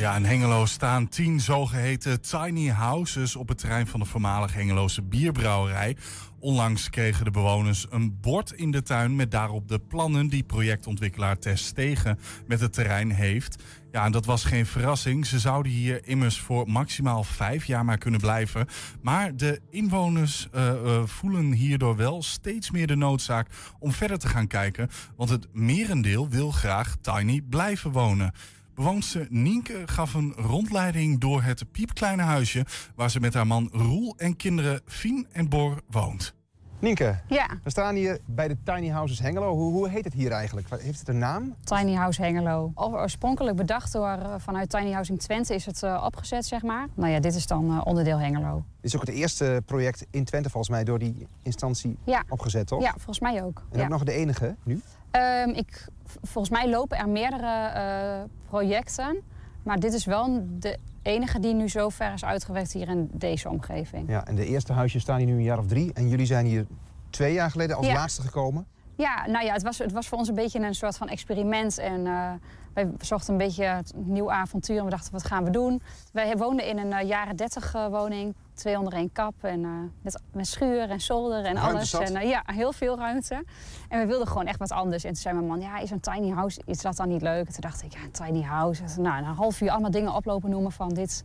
[0.00, 5.02] Ja, in Hengelo staan tien zogeheten tiny houses op het terrein van de voormalige Hengeloze
[5.02, 5.96] bierbrouwerij.
[6.40, 11.38] Onlangs kregen de bewoners een bord in de tuin met daarop de plannen die projectontwikkelaar
[11.38, 13.62] Tess Stegen met het terrein heeft.
[13.92, 15.26] Ja, en dat was geen verrassing.
[15.26, 18.66] Ze zouden hier immers voor maximaal vijf jaar maar kunnen blijven.
[19.02, 23.48] Maar de inwoners eh, eh, voelen hierdoor wel steeds meer de noodzaak
[23.78, 24.88] om verder te gaan kijken.
[25.16, 28.32] Want het merendeel wil graag tiny blijven wonen.
[28.80, 32.64] Bewoonster Nienke gaf een rondleiding door het piepkleine huisje...
[32.94, 36.34] waar ze met haar man Roel en kinderen Fien en Bor woont.
[36.78, 39.54] Nienke, Ja, we staan hier bij de Tiny Houses Hengelo.
[39.54, 40.68] Hoe, hoe heet het hier eigenlijk?
[40.82, 41.54] Heeft het een naam?
[41.64, 42.72] Tiny House Hengelo.
[42.74, 46.88] Oorspronkelijk bedacht door eh, vanuit Tiny House in Twente is het eh, opgezet, zeg maar.
[46.94, 48.54] Nou ja, dit is dan eh, onderdeel Hengelo.
[48.80, 52.22] Dit is ook het eerste project in Twente volgens mij door die instantie Ja.
[52.28, 52.82] opgezet, toch?
[52.82, 53.62] Ja, volgens mij ook.
[53.72, 53.84] En Ja.
[53.84, 54.80] ook nog de enige nu?
[55.10, 55.86] Ehm, ik,
[56.22, 59.22] volgens mij lopen er meerdere eh, projecten.
[59.62, 63.48] Maar dit is wel de enige die nu zo ver is uitgewerkt hier in deze
[63.48, 64.08] omgeving.
[64.08, 65.92] Ja, en de eerste huisjes staan hier nu een jaar of drie.
[65.92, 66.66] En jullie zijn hier
[67.10, 67.92] twee jaar geleden als Ja.
[67.92, 68.66] laatste gekomen.
[68.96, 71.78] Ja, nou ja, het was, het was voor ons een beetje een soort van experiment.
[71.78, 72.32] En eh,
[72.74, 74.78] wij zochten een beetje het nieuw avontuur.
[74.78, 75.82] En we dachten, wat gaan we doen?
[76.12, 78.34] Wij woonden in een eh, jaren 30 eh, woning.
[78.60, 79.34] Twee onder één kap.
[79.40, 79.70] En eh,
[80.02, 81.90] met, met schuur en zolder en Ruimte alles.
[81.90, 82.00] zat.
[82.00, 83.44] En, eh, ja, heel veel ruimte.
[83.88, 85.04] En we wilden gewoon echt wat anders.
[85.04, 87.46] En toen zei mijn man, ja, is een tiny house, is dat dan niet leuk?
[87.46, 88.82] En toen dacht ik, ja, een tiny house.
[88.82, 91.24] En, nou, na een half uur allemaal dingen oplopen noemen van dit...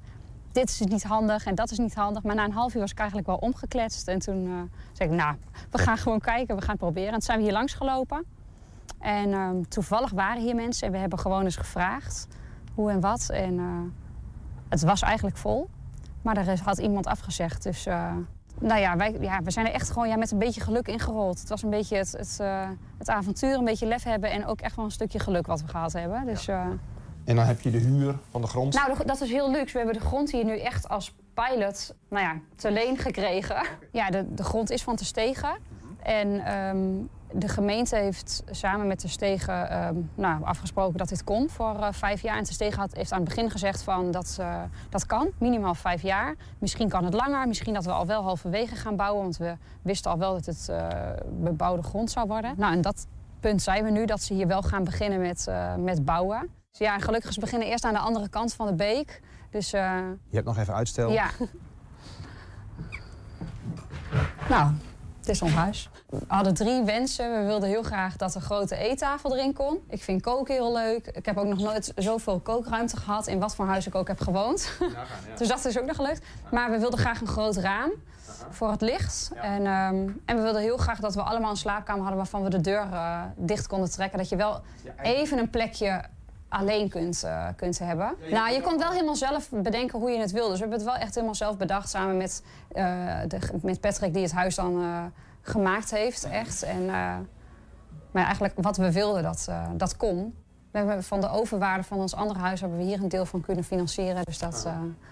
[0.52, 2.24] Dit is niet handig en dat is niet handig.
[2.24, 4.08] Maar na een half uur was ik eigenlijk wel omgekletst.
[4.08, 5.36] En toen eh, zei ik, nou,
[5.70, 7.08] we gaan gewoon kijken, we gaan het proberen.
[7.08, 8.26] En toen zijn we hier langs gelopen.
[9.00, 12.28] En ehm, toevallig waren hier mensen en we hebben gewoon eens gevraagd
[12.74, 13.30] hoe en wat.
[13.30, 13.60] En
[14.70, 15.70] het was eigenlijk vol,
[16.26, 17.64] maar er is- had iemand afgezegd.
[17.64, 18.12] Dus eh,
[18.60, 21.40] nou ja, wij, ja, we zijn er echt gewoon ja, met een beetje geluk ingerold.
[21.40, 24.62] Het was een beetje het, het, eh, het avontuur, een beetje lef hebben en ook
[24.62, 26.26] echt wel een stukje geluk wat we gehad hebben.
[26.26, 26.66] Dus, eh,
[27.26, 28.74] En dan heb je de huur van de grond.
[28.74, 29.72] nou, de- dat is heel luxe.
[29.72, 33.66] We hebben de grond hier nu echt als pilot nou ja, te leen gekregen.
[33.92, 35.58] Ja, de, de grond is van Te Stegen.
[36.04, 36.78] En ehm,
[37.38, 41.88] de gemeente heeft samen met Te Stegen ehm, nou, afgesproken dat dit kon voor eh,
[41.92, 42.38] vijf jaar.
[42.38, 45.76] En Te Stegen had, heeft aan het begin gezegd van dat eh, dat kan, minimaal
[45.76, 46.36] vijf jaar.
[46.60, 49.22] Misschien kan het langer, misschien dat we al wel halverwege gaan bouwen.
[49.22, 50.88] Want we wisten al wel dat het eh,
[51.30, 52.54] bebouwde grond zou worden.
[52.58, 53.08] Nou, en dat
[53.40, 56.50] punt zijn we nu, dat ze hier wel gaan beginnen met, met bouwen.
[56.72, 59.22] Dus ja, gelukkig is beginnen eerst aan de andere kant van de beek.
[59.50, 61.12] Dus Je hebt nog even uitstel.
[61.12, 61.30] ja.
[64.50, 64.72] nou,
[65.26, 65.90] het is ons huis.
[66.10, 67.40] We hadden drie wensen.
[67.40, 69.80] We wilden heel graag dat een grote eettafel erin kon.
[69.90, 71.08] Ik vind koken heel leuk.
[71.08, 74.20] Ik heb ook nog nooit zoveel kookruimte gehad in wat voor huis ik ook heb
[74.20, 74.72] gewoond.
[75.38, 76.26] dus dat is ook nog gelukt.
[76.52, 77.92] Maar we wilden graag een groot raam
[78.50, 79.32] voor het licht.
[79.36, 82.50] En, ehm, en we wilden heel graag dat we allemaal een slaapkamer hadden waarvan we
[82.50, 84.18] de deur eh, dicht konden trekken.
[84.18, 84.62] Dat je wel
[85.02, 86.04] even een plekje
[86.50, 88.16] alleen kunt, eh, kunt hebben.
[88.32, 90.48] nou, je kon wel helemaal zelf bedenken hoe je het wil.
[90.48, 92.84] Dus we hebben het wel echt helemaal zelf bedacht samen met, eh,
[93.28, 95.04] de, met Patrick die het huis dan eh,
[95.42, 96.24] gemaakt heeft.
[96.24, 96.64] Echt.
[96.64, 96.86] En,
[98.12, 100.44] maar eigenlijk wat we wilden, dat, dat kon.
[100.72, 103.42] We hebben van de overwaarde van ons andere huis hebben we hier een deel van
[103.42, 104.26] kunnen financieren.
[104.26, 104.68] Dus dat,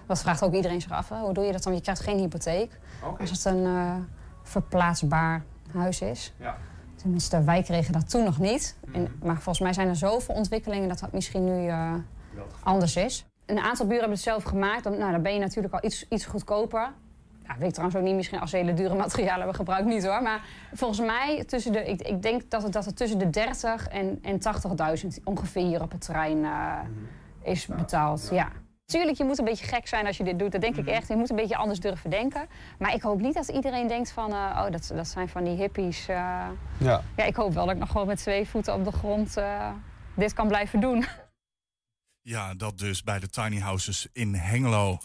[0.06, 1.08] dat vraagt ook iedereen zich af.
[1.08, 1.18] Hè?
[1.18, 1.74] Hoe doe je dat dan?
[1.74, 2.78] Je krijgt geen hypotheek.
[3.20, 3.66] Als het een
[4.42, 6.34] verplaatsbaar huis is.
[6.38, 6.56] Ja.
[7.04, 8.76] Tenminste, wij kregen dat toen nog niet.
[8.92, 11.92] En, maar volgens mij zijn er zoveel ontwikkelingen dat dat misschien nu eh,
[12.62, 13.26] anders is.
[13.46, 14.84] Een aantal buren hebben het zelf gemaakt.
[14.84, 16.92] Dan, nou, dan ben je natuurlijk al iets, iets goedkoper.
[17.46, 20.06] Ja, weet ik trouwens ook niet, misschien als ze hele dure materialen hebben gebruikt, niet
[20.06, 20.22] hoor.
[20.22, 23.88] Maar volgens mij, tussen de, ik, ik denk dat het, dat het tussen de 30
[23.88, 24.38] en, en
[25.02, 26.78] 80.000 ongeveer hier op het terrein eh,
[27.42, 28.28] is betaald.
[28.32, 28.48] Ja.
[28.84, 30.52] Tuurlijk, je moet een beetje gek zijn als je dit doet.
[30.52, 31.08] Dat denk ik echt.
[31.08, 32.46] Je moet een beetje anders durven denken.
[32.78, 34.30] Maar ik hoop niet dat iedereen denkt van...
[34.32, 36.08] eh, oh, dat, dat zijn van die hippies.
[36.08, 36.16] eh.
[36.78, 37.02] Ja.
[37.16, 39.70] ja, ik hoop wel dat ik nog gewoon met twee voeten op de grond eh,
[40.16, 41.04] dit kan blijven doen.
[42.20, 44.98] Ja, dat dus bij de tiny houses in Hengelo.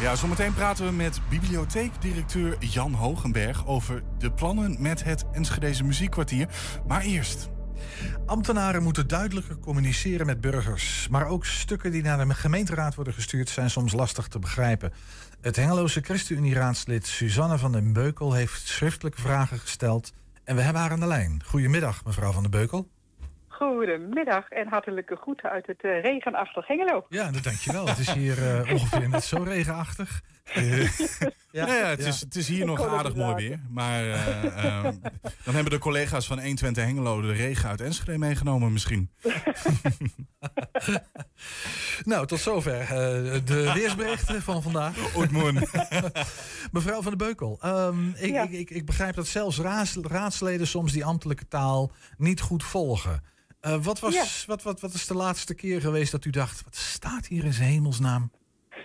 [0.00, 6.48] Ja, zometeen praten we met bibliotheekdirecteur Jan Hogenberg over de plannen met het Enschedeze Muziekkwartier.
[6.86, 7.50] Maar eerst.
[8.26, 11.08] Ambtenaren moeten duidelijker communiceren met burgers.
[11.10, 14.92] Maar ook stukken die naar de gemeenteraad worden gestuurd zijn soms lastig te begrijpen.
[15.40, 20.12] Het Hengeloze ChristenUnie-raadslid Suzanne van den Beukel heeft schriftelijke vragen gesteld.
[20.44, 21.42] En we hebben haar aan de lijn.
[21.46, 22.88] Goedemiddag, mevrouw van den Beukel.
[23.52, 27.06] Goedemiddag en hartelijke groeten uit het eh, regenachtig Hengelo.
[27.08, 27.86] Ja, dat dankjewel.
[27.86, 30.20] Het is hier eh, ongeveer net zo regenachtig.
[31.52, 33.60] Ja, ja, het, Is, het is hier nog aardig mooi weer.
[33.70, 34.94] Maar eh, ehm,
[35.44, 39.10] dan hebben de collega's van 120 Hengelo de regen uit Enschede meegenomen misschien.
[42.04, 42.88] Nou, tot zover eh,
[43.44, 45.16] de weersberichten van vandaag.
[45.16, 45.54] Oetmoen.
[46.72, 48.42] Mevrouw van den Beukel, ehm, ik, Ja.
[48.42, 49.58] ik, ik, ik begrijp dat zelfs
[50.02, 53.22] raadsleden soms die ambtelijke taal niet goed volgen.
[53.62, 56.74] Eh, wat, was, wat, wat, wat is de laatste keer geweest dat u dacht, wat
[56.74, 58.30] staat hier in zijn hemelsnaam?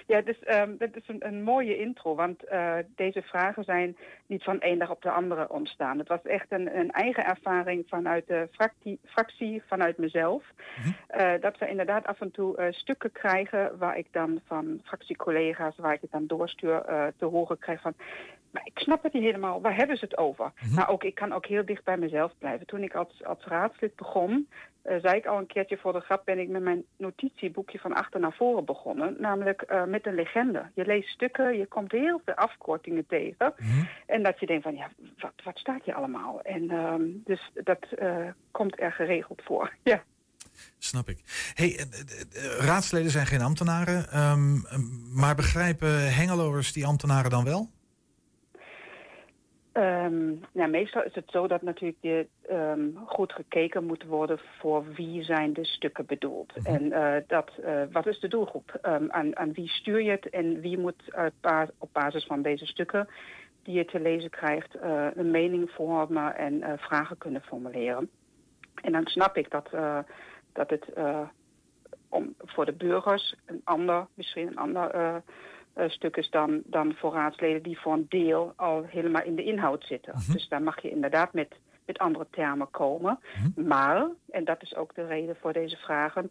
[0.07, 3.97] Ja, dus ehm, dat is een, een mooie intro, want eh, deze vragen zijn
[4.29, 5.99] niet van één dag op de andere ontstaan.
[5.99, 10.45] Het was echt een, een eigen ervaring vanuit de fractie, fractie vanuit mezelf.
[11.07, 15.77] Eh, dat we inderdaad af en toe eh, stukken krijgen waar ik dan van fractiecollega's,
[15.77, 17.95] waar ik het dan doorstuur, eh, te horen krijg van...
[18.51, 19.61] Maar ik snap het niet helemaal.
[19.61, 20.53] Waar hebben ze het over?
[20.75, 22.67] Maar ook, ik kan ook heel dicht bij mezelf blijven.
[22.67, 24.49] Toen ik als, als raadslid begon,
[24.83, 27.95] eh, zei ik al een keertje voor de grap, ben ik met mijn notitieboekje van
[27.95, 29.17] achter naar voren begonnen.
[29.19, 30.63] Namelijk met een legende.
[30.75, 33.55] Je leest stukken, je komt heel veel afkortingen tegen.
[34.17, 36.43] En dat je denkt van, ja, wat, wat staat hier allemaal?
[36.43, 39.75] En ehm, dus dat eh, komt er geregeld voor.
[39.83, 40.03] Ja.
[40.79, 41.19] Snap ik.
[41.55, 44.55] Hey, eh, eh, raadsleden zijn geen ambtenaren, ehm,
[45.21, 47.69] maar begrijpen Hengeloers die ambtenaren dan wel?
[49.73, 54.85] Ehm, nou, meestal is het zo dat natuurlijk je, ehm, goed gekeken moet worden voor
[54.95, 56.53] wie zijn de stukken bedoeld.
[56.63, 57.51] En eh, dat,
[57.93, 58.79] wat is de doelgroep?
[58.83, 61.03] Ehm, aan, aan wie stuur je het en wie moet
[61.79, 63.09] op basis van deze stukken
[63.67, 68.11] die je te lezen krijgt eh, een mening vormen en eh, vragen kunnen formuleren.
[68.75, 69.99] En dan snap ik dat, eh,
[70.53, 70.85] dat het
[72.09, 75.23] om, voor de burgers een ander, misschien een ander
[75.87, 79.85] stuk is dan, dan voor raadsleden die voor een deel al helemaal in de inhoud
[79.85, 80.15] zitten.
[80.33, 81.55] Dus daar mag je inderdaad met,
[81.87, 83.19] met andere termen komen.
[83.57, 86.31] Maar, en dat is ook de reden voor deze vragen,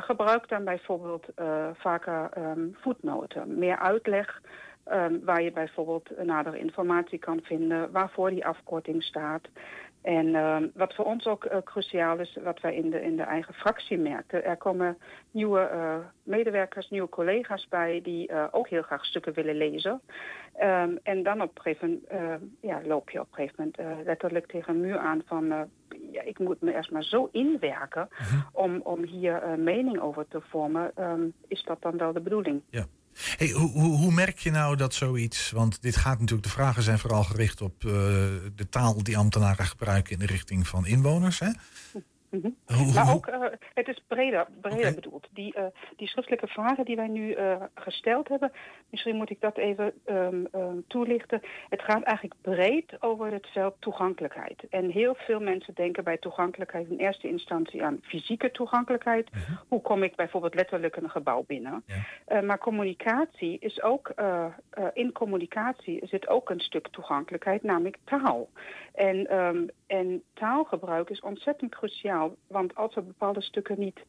[0.00, 4.40] gebruik dan bijvoorbeeld eh, vaker ehm, voetnoten, meer uitleg.
[4.84, 9.48] Ehm, waar je bijvoorbeeld nadere informatie kan vinden, waarvoor die afkorting staat.
[10.04, 13.22] En ehm, wat voor ons ook eh, cruciaal is, wat wij in de, in de
[13.22, 14.98] eigen fractie merken, er komen
[15.30, 20.00] nieuwe eh, medewerkers, nieuwe collega's bij die eh, ook heel graag stukken willen lezen.
[20.54, 24.46] Ehm, en dan op een gegeven moment ja, loop je op een gegeven moment letterlijk
[24.46, 25.68] tegen een muur aan van
[26.12, 28.08] ja, ik moet me eerst maar zo inwerken
[28.52, 30.92] om, om hier een mening over te vormen.
[31.48, 32.62] Is dat dan wel de bedoeling?
[32.70, 32.84] Ja.
[33.36, 36.98] Hey, hoe, hoe, merk je nou dat zoiets, want dit gaat natuurlijk, de vragen zijn
[36.98, 37.90] vooral gericht op eh,
[38.54, 41.38] de taal die ambtenaren gebruiken in de richting van inwoners.
[41.38, 41.50] Hè?
[42.34, 42.50] Mhm.
[42.66, 43.40] Hoe- Maar ook, eh,
[43.74, 44.46] het is breder,
[44.94, 45.28] bedoeld.
[45.32, 45.64] Die, eh,
[45.96, 48.52] die schriftelijke vragen die wij nu eh, gesteld hebben,
[48.90, 50.44] misschien moet ik dat even ehm,
[50.86, 51.40] toelichten.
[51.68, 54.62] Het gaat eigenlijk breed over het veld toegankelijkheid.
[54.70, 59.28] En heel veel mensen denken bij toegankelijkheid in eerste instantie aan fysieke toegankelijkheid.
[59.68, 61.84] Hoe kom ik bijvoorbeeld letterlijk een gebouw binnen?
[62.42, 64.12] Maar communicatie is ook,
[64.92, 68.48] in communicatie zit ook een stuk toegankelijkheid, namelijk taal.
[68.94, 74.04] En, ehm, en taalgebruik is ontzettend cruciaal, want als we bepaalde stukken niet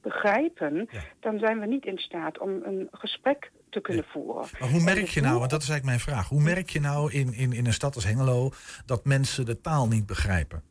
[0.00, 0.88] begrijpen,
[1.20, 4.46] dan zijn we niet in staat om een gesprek te kunnen voeren.
[4.60, 7.12] Maar hoe merk je nou, want dat is eigenlijk mijn vraag, hoe merk je nou
[7.12, 8.50] in, in, in een stad als Hengelo
[8.86, 10.62] dat mensen de taal niet begrijpen?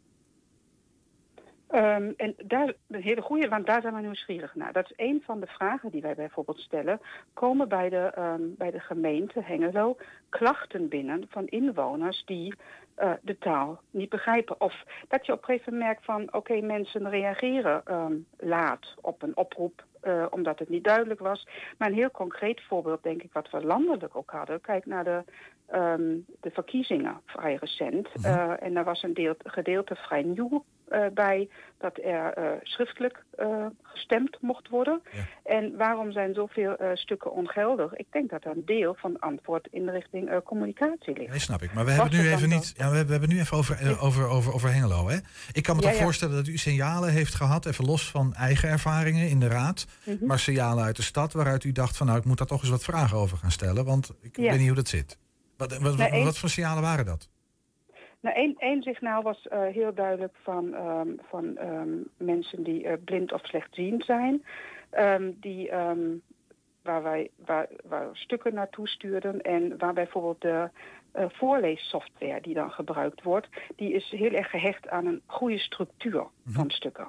[1.69, 4.73] Ehm, en daar, een hele goede, want daar zijn we nieuwsgierig naar.
[4.73, 7.01] Dat is een van de vragen die wij bijvoorbeeld stellen.
[7.33, 9.97] Komen bij de, ehm, bij de gemeente Hengelo
[10.29, 12.53] klachten binnen van inwoners die
[12.99, 14.61] eh, de taal niet begrijpen?
[14.61, 19.21] Of dat je op een gegeven moment merkt van, oké, mensen reageren ehm, laat op
[19.21, 19.87] een oproep.
[20.01, 21.47] eh, omdat het niet duidelijk was.
[21.77, 24.61] Maar een heel concreet voorbeeld, denk ik, wat we landelijk ook hadden.
[24.61, 25.23] Kijk naar de,
[25.67, 28.07] ehm, de verkiezingen vrij recent.
[28.21, 30.63] Eh, en daar was een deel, gedeelte vrij nieuw
[31.13, 35.01] bij dat er eh, schriftelijk eh, gestemd mocht worden.
[35.43, 37.93] En waarom zijn zoveel eh, stukken ongeldig?
[37.95, 41.29] Ik denk dat er een deel van antwoord in de richting communicatie ligt.
[41.29, 41.73] Nee, snap ik.
[41.73, 42.73] Maar we Was hebben nu even niet.
[42.77, 45.07] Ja, we hebben, nu even over, over, over, over Hengelo.
[45.09, 45.17] Hè?
[45.51, 46.03] Ik kan me Ja, toch ja.
[46.03, 50.25] voorstellen dat u signalen heeft gehad, even los van eigen ervaringen in de raad, Mhm.
[50.25, 52.69] maar signalen uit de stad waaruit u dacht van nou, ik moet daar toch eens
[52.69, 55.17] wat vragen over gaan stellen, want ik weet niet hoe dat zit.
[55.57, 57.29] Wat, wat, één- wat voor signalen waren dat?
[58.21, 62.93] Nou, één, één signaal was eh, heel duidelijk van, ehm, van ehm, mensen die eh,
[63.05, 64.43] blind of slechtziend zijn.
[64.89, 65.71] Ehm, die,
[66.81, 69.41] waar, wij, waar, waar stukken naartoe stuurden.
[69.41, 70.69] En waar bijvoorbeeld de
[71.11, 73.47] eh, voorleessoftware die dan gebruikt wordt...
[73.75, 77.07] die is heel erg gehecht aan een goede structuur van stukken.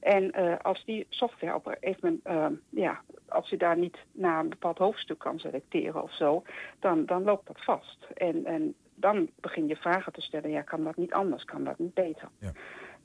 [0.00, 2.60] En als die software op een moment...
[2.68, 6.42] ja, als je daar niet naar een bepaald hoofdstuk kan selecteren of zo...
[6.78, 8.06] dan, dan loopt dat vast.
[8.14, 10.50] En, en dan begin je vragen te stellen.
[10.50, 11.44] Ja, kan dat niet anders?
[11.44, 12.28] Kan dat niet beter?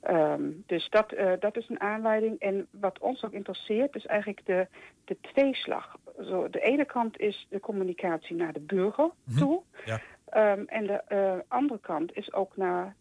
[0.00, 2.38] Ehm, dus dat, eh, dat is een aanleiding.
[2.38, 4.66] En wat ons ook interesseert is eigenlijk de,
[5.04, 5.96] de tweeslag.
[6.20, 9.62] Zo, de ene kant is de communicatie naar de burger toe.
[9.84, 10.00] Ja.
[10.24, 12.94] Ehm, en de eh, andere kant is ook naar,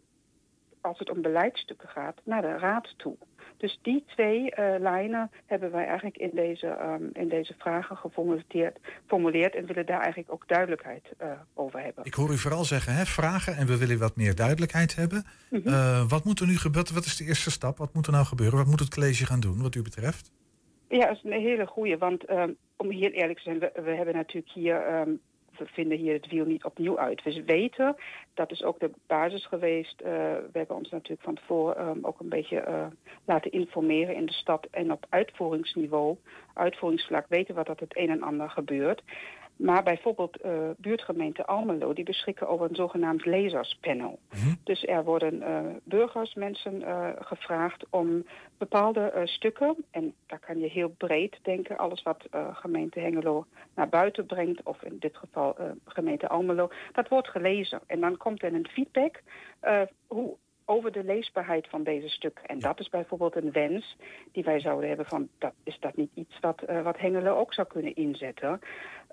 [0.86, 3.17] als het om beleidsstukken gaat, naar de raad toe.
[3.58, 8.78] Dus die twee eh, lijnen hebben wij eigenlijk in deze, ehm, in deze vragen geformuleerd
[9.08, 12.06] formuleerd en willen daar eigenlijk ook duidelijkheid eh, over hebben.
[12.06, 15.26] Ik hoor u vooral zeggen, hè, vragen en we willen wat meer duidelijkheid hebben.
[15.50, 15.67] Mhm.
[15.67, 16.93] Eh, wat moet er nu gebeuren?
[16.93, 17.78] Wat is de eerste stap?
[17.78, 18.58] Wat moet er nou gebeuren?
[18.58, 20.32] Wat moet het college gaan doen, wat u betreft?
[20.89, 21.98] Ja, dat is een hele goeie.
[21.98, 24.82] Want ehm, om heel eerlijk te zijn, we, we hebben natuurlijk hier.
[24.82, 25.10] ehm,
[25.58, 27.24] we vinden hier het wiel niet opnieuw uit.
[27.24, 27.96] We weten,
[28.34, 30.02] dat is ook de basis geweest.
[30.02, 30.12] eh,
[30.52, 32.86] we hebben ons natuurlijk van tevoren ehm, ook een beetje eh,
[33.26, 34.68] laten informeren in de stad.
[34.72, 36.18] En op uitvoeringsniveau,
[36.54, 39.02] uitvoeringsvlak, weten we dat het een en ander gebeurt.
[39.56, 44.20] Maar bijvoorbeeld eh, buurtgemeente Almelo, die beschikken over een zogenaamd lezerspanel.
[44.63, 48.26] Dus er worden eh, burgers, mensen eh, gevraagd om
[48.58, 54.26] bepaalde stukken, en daar kan je heel breed denken, alles wat gemeente Hengelo naar buiten
[54.26, 57.82] brengt, of in dit geval gemeente Almelo, dat wordt gelezen.
[57.88, 59.22] En dan komt er een feedback
[60.08, 62.46] hoe, over de leesbaarheid van deze stukken.
[62.46, 63.98] En dat is bijvoorbeeld een wens
[64.32, 67.68] die wij zouden hebben van, dat, is dat niet iets wat, wat Hengelo ook zou
[67.68, 68.60] kunnen inzetten?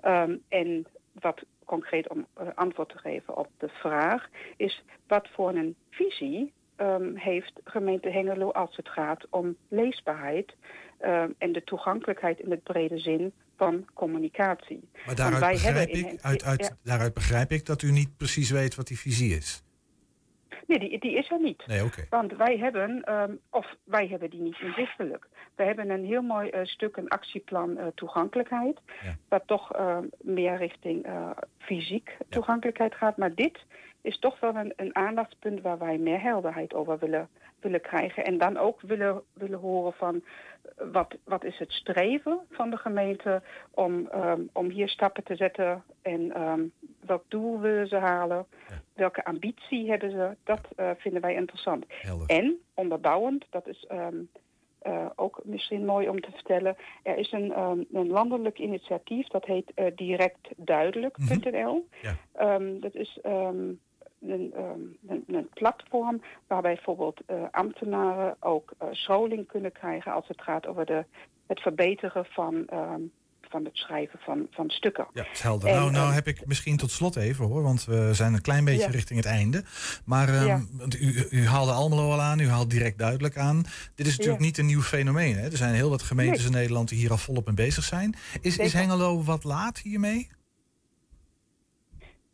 [0.03, 5.49] Ehm, en wat concreet om uh, antwoord te geven op de vraag, is wat voor
[5.49, 10.55] een visie um, heeft gemeente Hengelo als het gaat om leesbaarheid
[11.01, 14.89] um, en de toegankelijkheid in het brede zin van communicatie.
[15.05, 16.77] Maar daaruit begrijp, ik, uit, uit, ja.
[16.83, 19.62] daaruit begrijp ik dat u niet precies weet wat die visie is.
[20.67, 21.67] Nee, die, die is er niet.
[21.67, 22.05] Nee, okay.
[22.09, 25.27] Want wij hebben, um, of wij hebben die niet inzichtelijk.
[25.55, 28.79] We hebben een heel mooi uh, stuk, een actieplan uh, toegankelijkheid.
[29.03, 29.15] Ja.
[29.29, 31.07] Wat toch uh, meer richting
[31.57, 33.17] fysiek toegankelijkheid gaat.
[33.17, 33.59] Maar dit
[34.03, 38.25] is toch wel een, een aandachtspunt waar wij meer helderheid over willen, willen krijgen.
[38.25, 40.23] En dan ook willen, willen horen van
[40.91, 45.83] wat, wat is het streven van de gemeente om, um, om hier stappen te zetten
[46.01, 46.71] en um,
[47.05, 48.81] welk doel willen ze halen, ja.
[48.93, 51.85] welke ambitie hebben ze, dat uh, vinden wij interessant.
[51.87, 52.27] Helder.
[52.27, 54.29] En onderbouwend, dat is um,
[54.83, 57.57] uh, ook misschien mooi om te vertellen, er is een,
[57.93, 61.73] een landelijk initiatief dat heet uh, directduidelijk.nl.
[61.73, 62.17] Mm -hmm.
[62.33, 62.79] ja.
[62.79, 63.19] dat is
[64.27, 64.53] een,
[65.07, 70.67] een, een, platform waarbij bijvoorbeeld uh, ambtenaren ook uh, scholing kunnen krijgen als het gaat
[70.67, 71.05] over de,
[71.47, 72.93] het verbeteren van, uh,
[73.41, 75.07] van het schrijven van, van stukken.
[75.13, 75.69] Ja, is helder.
[75.69, 78.65] En, nou, nou heb ik misschien tot slot even hoor, want we zijn een klein
[78.65, 78.89] beetje ja.
[78.89, 79.63] richting het einde.
[80.05, 80.61] Maar um, ja.
[80.99, 83.63] u, u, haalde Almelo al aan, u haalt direct duidelijk aan.
[83.95, 84.45] Dit is natuurlijk ja.
[84.45, 85.35] niet een nieuw fenomeen.
[85.35, 85.49] Hè?
[85.49, 86.47] Er zijn heel wat gemeentes nee.
[86.47, 88.15] in Nederland die hier al volop mee bezig zijn.
[88.41, 90.29] Is, is Hengelo wat laat hiermee?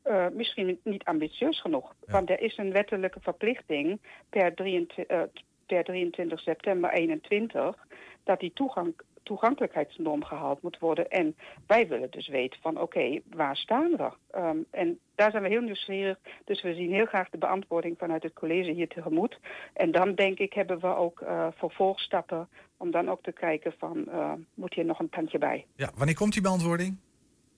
[0.09, 1.95] Uh, misschien niet ambitieus genoeg.
[2.05, 2.13] Ja.
[2.13, 5.21] Want er is een wettelijke verplichting per 23, uh,
[5.65, 7.87] per 23 september 21
[8.23, 8.93] dat die toegang,
[9.23, 11.09] toegankelijkheidsnorm gehaald moet worden.
[11.09, 11.35] En
[11.67, 14.11] wij willen dus weten van oké, okay, waar staan we?
[14.37, 16.17] Um, en daar zijn we heel nieuwsgierig.
[16.45, 19.39] Dus we zien heel graag de beantwoording vanuit het college hier tegemoet.
[19.73, 24.09] En dan denk ik hebben we ook uh, vervolgstappen om dan ook te kijken van
[24.53, 25.65] moet hier nog een tandje bij.
[25.75, 26.97] Ja, wanneer komt die beantwoording?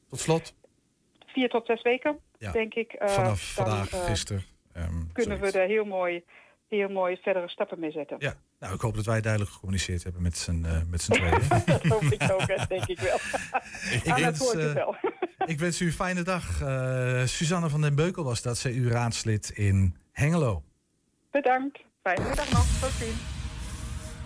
[0.09, 0.53] Tot slot?
[1.33, 2.51] Vier tot zes weken, ja.
[2.51, 2.93] denk ik.
[2.93, 4.43] Uh, Vanaf dan, vandaag, uh, gisteren.
[4.77, 5.55] Um, kunnen zoiets.
[5.55, 6.23] we er heel mooi,
[6.67, 8.15] heel mooi verdere stappen mee zetten.
[8.19, 11.47] Ja, nou, ik hoop dat wij duidelijk gecommuniceerd hebben met z'n uh, met z'n tweeën.
[11.65, 13.15] dat hoop ik ook, denk ik wel.
[14.03, 14.95] ik, ah, wens, dat uh, wel.
[15.53, 16.61] ik wens u een fijne dag.
[16.61, 20.63] Uh, Suzanne van den Beukel was dat, zij uw raadslid in Hengelo.
[21.31, 21.79] Bedankt.
[22.01, 22.65] Fijne middag nog.
[22.79, 23.40] Tot ziens.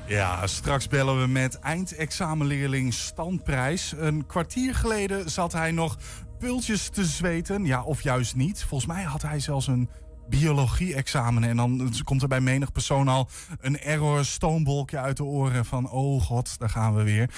[0.08, 3.94] Ja, straks bellen we met eindexamenleerling Standprijs.
[3.98, 5.98] Een kwartier geleden zat hij nog
[6.40, 7.66] pultjes te zweten.
[7.66, 8.64] Ja, of juist niet.
[8.64, 9.90] Volgens mij had hij zelfs een
[10.30, 11.44] biologie-examen.
[11.44, 15.90] En dan komt er bij menig persoon al een error stoombolkje uit de oren van...
[15.90, 17.30] oh god, daar gaan we weer.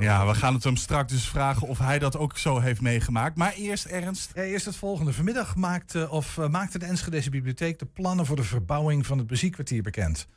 [0.00, 3.36] Ja, we gaan het hem straks dus vragen of hij dat ook zo heeft meegemaakt.
[3.36, 4.30] Maar eerst, Ernst.
[4.34, 5.12] Ja, eerst het volgende.
[5.12, 9.30] Vanmiddag maakte, of, uh, maakte de Enschedeze Bibliotheek de plannen voor de verbouwing van het
[9.30, 10.28] muziekkwartier bekend.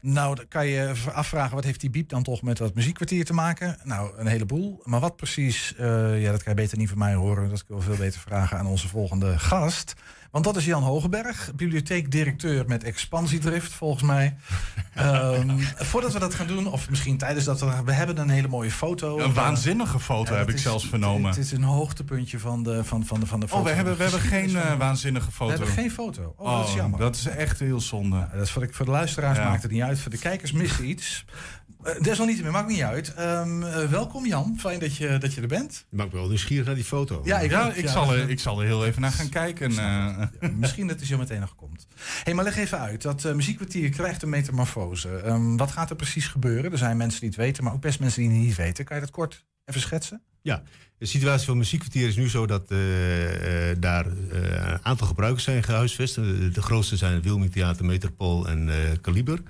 [0.00, 3.32] Nou, dan kan je afvragen, wat heeft die biep dan toch met dat muziekkwartier te
[3.32, 3.78] maken?
[3.84, 4.80] Nou, een heleboel.
[4.84, 7.48] Maar wat precies, uh, ja, dat kan je beter niet van mij horen.
[7.48, 9.94] Dat kan ik wel veel beter vragen aan onze volgende gast.
[10.34, 14.36] Want dat is Jan Hogeberg, bibliotheekdirecteur met expansiedrift, volgens mij.
[14.98, 15.58] um,
[15.90, 17.82] voordat we dat gaan doen, of misschien tijdens dat we...
[17.84, 19.18] We hebben een hele mooie foto.
[19.18, 21.30] Een waanzinnige foto ja, heb ik is, zelfs vernomen.
[21.30, 23.60] Het is een hoogtepuntje van de, van, van de, van de foto.
[23.60, 25.52] Oh, we hebben, we hebben geen uh, waanzinnige foto.
[25.52, 26.34] We hebben geen foto.
[26.36, 26.98] Oh, oh, dat is jammer.
[26.98, 28.16] Dat is echt heel zonde.
[28.16, 29.38] Ja, dat is voor, de, voor de luisteraars.
[29.44, 29.98] Maakt het niet uit.
[29.98, 31.24] Voor de kijkers mist iets.
[31.86, 33.14] Uh, desalniettemin, maakt niet uit.
[33.18, 35.86] Um, uh, welkom Jan, fijn dat je, dat je er bent.
[35.90, 37.20] Je maakt me wel nieuwsgierig naar die foto.
[37.24, 39.70] Ja, ik, ja, ik, ja, zal, er, ik zal er heel even naar gaan kijken.
[39.70, 40.50] Uh.
[40.56, 41.86] misschien dat hij zo meteen nog komt.
[42.22, 43.02] hey, maar leg even uit.
[43.02, 45.08] Dat muziekkwartier krijgt een metamorfose.
[45.26, 46.72] Um, wat gaat er precies gebeuren?
[46.72, 48.84] Er zijn mensen die het weten, maar ook best mensen die het niet weten.
[48.84, 50.22] Kan je dat kort even schetsen?
[50.44, 50.62] Ja,
[50.98, 52.78] de situatie van muziekkwartier is nu zo dat uh,
[53.70, 56.14] uh, daar uh, een aantal gebruikers zijn gehuisvest.
[56.14, 59.42] De, grootste zijn het Wilming Theater, Metropool en Kaliber.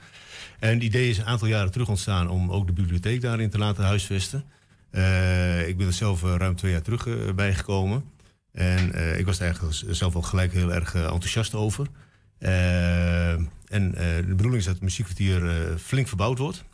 [0.58, 3.58] En het idee is een aantal jaren terug ontstaan om ook de bibliotheek daarin te
[3.58, 4.44] laten huisvesten.
[5.66, 8.04] Ik ben er zelf ruim twee jaar terug uh, bijgekomen.
[8.52, 11.86] En ik was er eigenlijk zelf al gelijk heel erg enthousiast over.
[12.38, 15.42] en de bedoeling is dat het muziekkwartier
[15.78, 16.64] flink verbouwd wordt.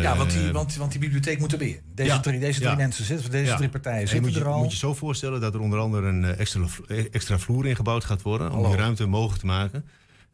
[0.00, 1.82] Ja, want die, want, want die bibliotheek moet erbij.
[1.94, 2.76] Deze ja, drie, deze drie ja.
[2.76, 3.56] mensen zitten, deze ja.
[3.56, 4.58] drie partijen zitten moet je, er al.
[4.58, 6.66] moet je zo voorstellen dat er onder andere een extra,
[7.10, 8.50] extra vloer ingebouwd gaat worden...
[8.50, 8.62] Hallo.
[8.62, 9.84] om die ruimte mogelijk te maken.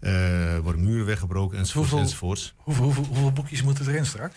[0.01, 1.91] Er uh, worden muren weggebroken enzovoorts.
[1.91, 2.55] Hoeveel, enzovoorts.
[2.57, 4.37] Hoeveel, hoeveel, hoeveel, boekjes moeten erin straks?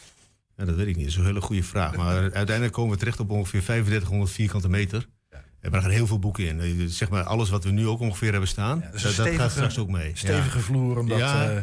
[0.58, 1.06] Ja, dat weet ik niet.
[1.06, 1.96] Dat is een hele goede vraag.
[1.96, 5.08] Maar uiteindelijk komen we terecht op ongeveer 3500 vierkante meter.
[5.62, 6.90] En er gaan heel veel boeken in.
[6.90, 9.52] Zeg maar alles wat we nu ook ongeveer hebben staan, ja, dus dat, stevige, gaat
[9.52, 10.12] straks ook mee.
[10.14, 10.98] Stevige vloer.
[10.98, 11.58] Omdat, ja, uh,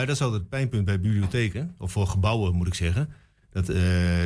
[0.00, 1.74] dat is altijd het pijnpunt bij bibliotheken.
[1.78, 3.08] Of voor gebouwen moet ik zeggen.
[3.52, 3.76] Dat uh,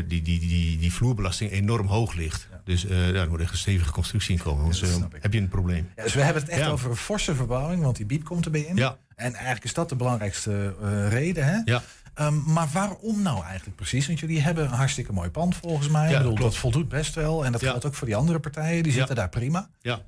[0.09, 2.49] die, die, die, die vloerbelasting enorm hoog ligt.
[2.51, 2.61] Ja.
[2.65, 4.63] Dus daar moet echt een stevige constructie in komen.
[4.65, 4.83] Anders
[5.21, 5.89] heb je een probleem.
[5.97, 8.61] Ja, dus we hebben het echt over een forse verbouwing, want die biep komt erbij
[8.61, 8.77] in.
[8.77, 8.97] Ja.
[9.15, 10.75] En eigenlijk is dat de belangrijkste
[11.09, 11.45] reden.
[11.47, 11.61] Hè?
[11.65, 11.83] Ja.
[12.15, 14.07] Ehm, maar waarom nou eigenlijk precies?
[14.07, 16.03] Want jullie hebben een hartstikke mooi pand volgens mij.
[16.09, 16.53] Ja, Ik bedoel, klopt.
[16.53, 17.45] dat voldoet best wel.
[17.45, 17.71] En dat Ja.
[17.71, 18.83] geldt ook voor die andere partijen.
[18.83, 18.99] Die Ja.
[18.99, 19.69] zitten daar prima.
[19.81, 20.01] Ja.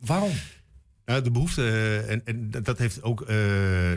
[0.00, 0.30] Waarom?
[1.06, 3.36] Nou, de behoefte, eh, en, en dat- heeft ook, eh,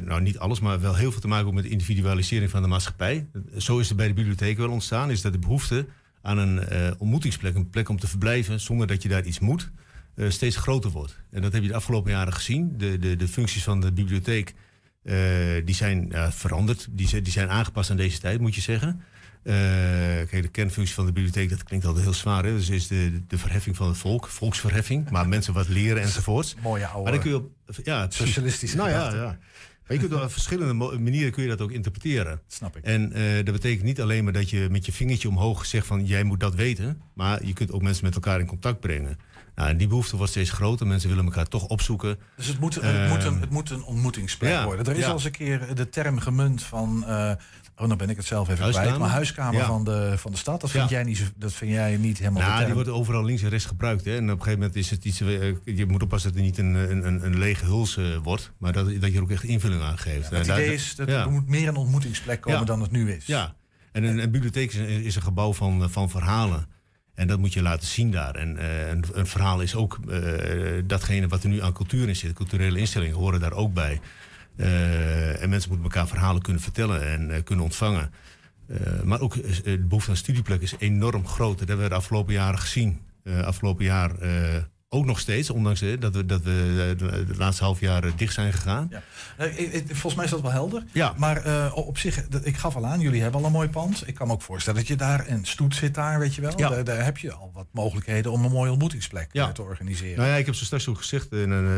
[0.06, 3.28] nou niet alles, maar wel heel veel te maken met de individualisering van de maatschappij.
[3.58, 5.86] Zo is er bij de bibliotheek wel ontstaan, is dat de behoefte
[6.22, 9.70] aan een eh, ontmoetingsplek, een plek om te verblijven zonder dat je daar iets moet,
[10.28, 11.18] steeds groter wordt.
[11.32, 12.74] En dat heb je de afgelopen jaren gezien.
[12.78, 14.54] De, de, de functies van de bibliotheek
[15.66, 19.02] die zijn veranderd, die, die zijn aangepast aan deze tijd, moet je zeggen.
[19.44, 19.54] Eh,
[20.30, 22.44] kijk, de kernfunctie van de bibliotheek, dat klinkt altijd heel zwaar.
[22.44, 22.52] Hè?
[22.52, 26.56] Dus is de, de verheffing van het volk, volksverheffing, maar mensen wat leren enzovoorts.
[26.62, 27.52] Mooie oude Maar dan kun je op,
[27.84, 29.38] ja, socialistische Nou ja, ja.
[29.88, 32.42] Maar je kunt op verschillende manieren kun je dat ook interpreteren.
[32.48, 32.84] Snap ik.
[32.84, 36.06] En eh, dat betekent niet alleen maar dat je met je vingertje omhoog zegt van
[36.06, 37.02] jij moet dat weten.
[37.14, 39.18] Maar je kunt ook mensen met elkaar in contact brengen.
[39.56, 40.88] Nou, en die behoefte wordt steeds groter.
[40.88, 42.20] Mensen willen elkaar toch opzoeken.
[42.36, 44.86] Dus het moet, het moet, een, het moet een ontmoetingsplek ja, worden.
[44.86, 45.08] Er is ja.
[45.08, 47.06] al eens een keer de term gemunt van...
[47.06, 47.32] eh,
[47.78, 48.88] oh, nou ben ik het zelf even Huiskamer?
[48.90, 49.04] kwijt.
[49.04, 49.66] Maar huiskamer Ja.
[49.68, 50.62] van, de, van de stad.
[50.62, 50.96] Dat vind, Ja.
[50.96, 53.66] jij, niet, dat vind jij niet helemaal de Nou, die wordt overal links en rechts
[53.66, 54.06] gebruikt.
[54.06, 54.16] Hè.
[54.16, 55.22] En op een gegeven moment is het iets.
[55.22, 56.74] eh, je moet oppassen dat het niet een,
[57.06, 58.52] een, een, lege huls eh, wordt.
[58.58, 60.30] Maar dat, dat je er ook echt invulling aan geeft.
[60.30, 61.22] het Eh, daar- idee is dat ja.
[61.24, 62.66] er moet meer een ontmoetingsplek komen Ja.
[62.66, 63.26] dan het nu is.
[63.26, 63.56] Ja,
[63.92, 66.68] en een, een bibliotheek is een, is een gebouw van, eh, van verhalen.
[67.16, 68.36] En dat moet je laten zien daar.
[68.36, 68.58] En
[68.92, 70.00] een, een verhaal is ook
[70.86, 72.34] datgene wat er nu aan cultuur in zit.
[72.34, 74.00] Culturele instellingen horen daar ook bij.
[74.58, 78.12] Eh, en mensen moeten elkaar verhalen kunnen vertellen en eh, kunnen ontvangen.
[78.68, 81.60] Eh, maar ook de behoefte aan studieplek is enorm groot.
[81.60, 83.06] Dat hebben we de afgelopen jaren gezien.
[83.44, 84.12] Afgelopen jaar
[84.90, 88.88] ook nog steeds, ondanks dat we, dat we de, laatste half jaar dicht zijn gegaan.
[88.90, 89.02] Ja.
[89.86, 90.84] Volgens mij is dat wel helder.
[90.94, 91.14] Ja.
[91.18, 94.08] Maar op zich, ik gaf al aan, jullie hebben al een mooi pand.
[94.08, 96.54] Ik kan me ook voorstellen dat je daar, en Stoet zit daar, weet je wel.
[96.56, 96.70] Ja.
[96.70, 99.52] Daar, daar heb je al wat mogelijkheden om een mooie ontmoetingsplek Ja.
[99.52, 100.18] te organiseren.
[100.18, 101.28] Nou ja, ik heb zo straks ook gezegd.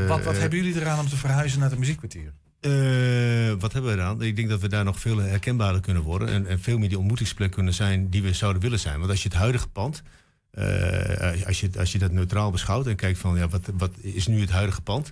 [0.07, 2.33] wat wat hebben jullie eraan om te verhuizen naar het muziekkwartier?
[2.59, 4.21] Eh, wat hebben we dan?
[4.21, 6.27] Ik denk dat we daar nog veel herkenbaarder kunnen worden.
[6.27, 8.99] En, en veel meer die ontmoetingsplek kunnen zijn die we zouden willen zijn.
[8.99, 10.03] Want als je het huidige pand,
[10.51, 14.27] eh, als, je, als je dat neutraal beschouwt en kijkt van ja, wat, wat is
[14.27, 15.11] nu het huidige pand?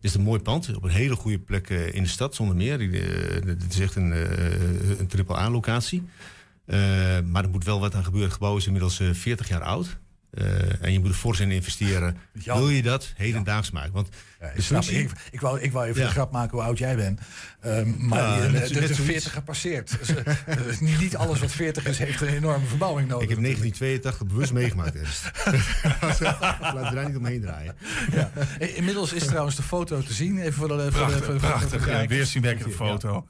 [0.00, 2.80] Is een mooi pand op een hele goede plek in de stad, zonder meer.
[2.80, 4.10] Eh, Het is echt een,
[5.00, 6.02] een triple-A-locatie.
[6.68, 6.78] Eh,
[7.24, 8.28] maar er moet wel wat aan gebeuren.
[8.28, 9.98] Het gebouw is inmiddels eh, 40 jaar oud.
[10.30, 12.16] Eh, en je moet er fors in investeren.
[12.32, 12.58] Jan.
[12.58, 13.92] Wil je dat hedendaags maken?
[13.92, 14.08] Want
[14.40, 16.06] Ja, ik, snap, functie- ik, ik, wou, ik wou even Ja.
[16.06, 17.20] de grap maken hoe oud jij bent.
[17.60, 18.98] Ehm, maar Ja, je- net- de, net de zoiets.
[19.12, 19.98] 40 gepasseerd.
[19.98, 23.22] Dus, eh, niet, niet alles wat 40 is, heeft een enorme verbouwing nodig.
[23.28, 24.94] Ik heb 1982 bewust meegemaakt.
[24.96, 25.30] Ernst.
[26.20, 27.74] Laten we daar niet omheen draaien.
[28.12, 28.30] Ja.
[28.58, 30.38] Eh, Inmiddels is trouwens de foto te zien.
[30.38, 33.26] Even voor de, voor de, voor de- voor de- voor Prachtig, foto.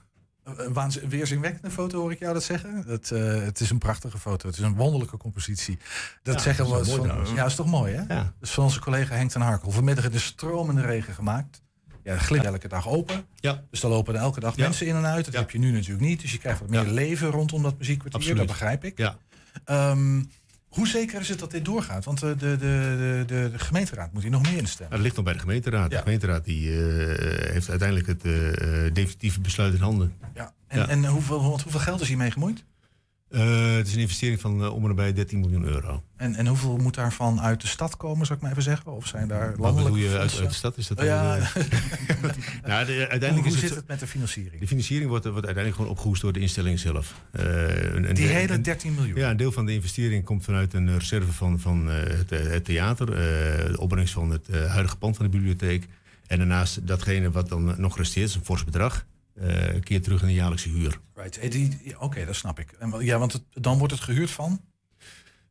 [0.57, 2.85] Een weerzinwekkende foto hoor ik jou dat zeggen.
[2.87, 4.47] Dat, eh, het is een prachtige foto.
[4.49, 5.79] Het is een wonderlijke compositie.
[6.23, 7.35] Dat Ja, zeggen dat we is van.
[7.35, 8.01] Ja, is toch mooi hè?
[8.15, 8.23] Ja.
[8.23, 9.71] Dat is van onze collega Henk ten Harkel.
[9.71, 11.63] Vanmiddag in de stromende regen gemaakt.
[12.03, 13.25] Ja, glimt elke dag open.
[13.35, 13.63] Ja.
[13.71, 14.63] Dus daar lopen er elke dag Ja.
[14.63, 15.25] mensen in en uit.
[15.25, 16.21] Dat heb je nu natuurlijk niet.
[16.21, 18.21] Dus je krijgt wat meer leven rondom dat muziekkwartier.
[18.21, 18.39] Absoluut.
[18.39, 18.99] Dat begrijp ik.
[18.99, 19.17] Ja.
[19.65, 20.23] Ehm,
[20.69, 22.05] hoe zeker is het dat dit doorgaat?
[22.05, 24.91] Want eh, de, de, de, de, de gemeenteraad moet hier nog meer instemmen.
[24.97, 25.91] Dat ligt nog bij de gemeenteraad.
[25.91, 25.97] Ja.
[25.97, 28.33] De gemeenteraad die, eh, heeft uiteindelijk het eh,
[28.93, 30.13] definitieve besluit in handen.
[30.35, 30.53] Ja.
[30.67, 30.89] En, Ja.
[30.89, 32.65] en hoeveel, hoeveel geld is hiermee gemoeid?
[33.31, 36.03] Eh, het is een investering van eh, om en nabij 13 miljoen euro.
[36.17, 38.93] En, en hoeveel moet daarvan uit de stad komen, zou ik maar even zeggen?
[38.93, 40.77] Of zijn daar Wat landelijke bedoel je uit, de stad?
[40.77, 41.37] Is dat Oh, ja.
[41.37, 41.43] eh,
[42.71, 44.61] nou, de- uiteindelijk hoe is zit het, het met de financiering?
[44.61, 47.15] De financiering wordt, wordt uiteindelijk gewoon opgehoest door de instelling zelf.
[47.33, 49.19] Een- Die een- hele een- 13 miljoen.
[49.19, 53.07] Ja, een deel van de investering komt vanuit een reserve van, van het, het theater.
[53.07, 55.87] de opbrengst van het huidige pand van de bibliotheek.
[56.27, 59.05] En daarnaast datgene wat dan nog resteert, is een fors bedrag.
[59.41, 60.99] Eh keer terug in de jaarlijkse huur.
[61.15, 61.39] Right.
[61.39, 62.73] Eh, Oké, dat snap ik.
[62.79, 64.61] En, ja, want het, dan wordt het gehuurd van?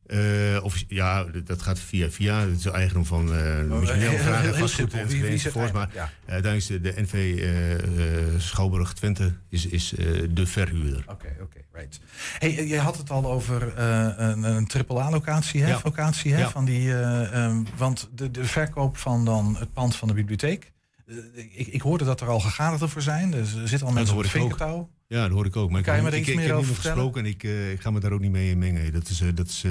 [0.05, 2.39] Eh, of, ja, dat gaat via via.
[2.39, 5.53] Het is eigendom van uh, heel- heel- heel vastgoed is het.
[5.53, 5.93] Maar eigenlijk?
[6.25, 9.89] uiteindelijk is de, de NV Schouwburg Twente is, is
[10.29, 11.03] de verhuurder.
[11.07, 11.99] Oké, oké, right.
[12.39, 15.69] Hey, je had het al over een, een triple-A-locatie, hè?
[15.69, 15.79] Ja.
[15.79, 16.39] Vocatie, hè?
[16.39, 16.49] Ja.
[16.49, 20.71] Van die, eh, ehm, want de, de verkoop van dan het pand van de bibliotheek.
[21.07, 21.15] Eh,
[21.53, 23.31] ik, ik hoorde dat er al gegadigden voor zijn.
[23.31, 24.89] Dus er zitten al mensen op ik vinkertouw.
[25.07, 25.69] Ja, dat hoor ik ook.
[25.69, 27.71] Maar Kan je ik, me er ik, ik, meer heb over gesproken en ik, eh,
[27.71, 28.93] ik ga me daar ook niet mee in mengen.
[28.93, 29.65] Dat is, eh, dat is,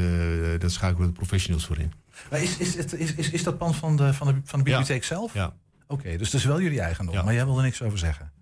[0.59, 1.93] dat schakelen we de professionals voor in.
[2.31, 4.65] Maar is, is, het, is, is, is dat pand van de, van de, van de
[4.65, 5.35] bibliotheek zelf?
[5.35, 5.55] Ja.
[5.87, 7.15] Oké, dus het is wel jullie eigendom.
[7.15, 7.23] Ja.
[7.23, 8.33] Maar jij wil er niks over zeggen.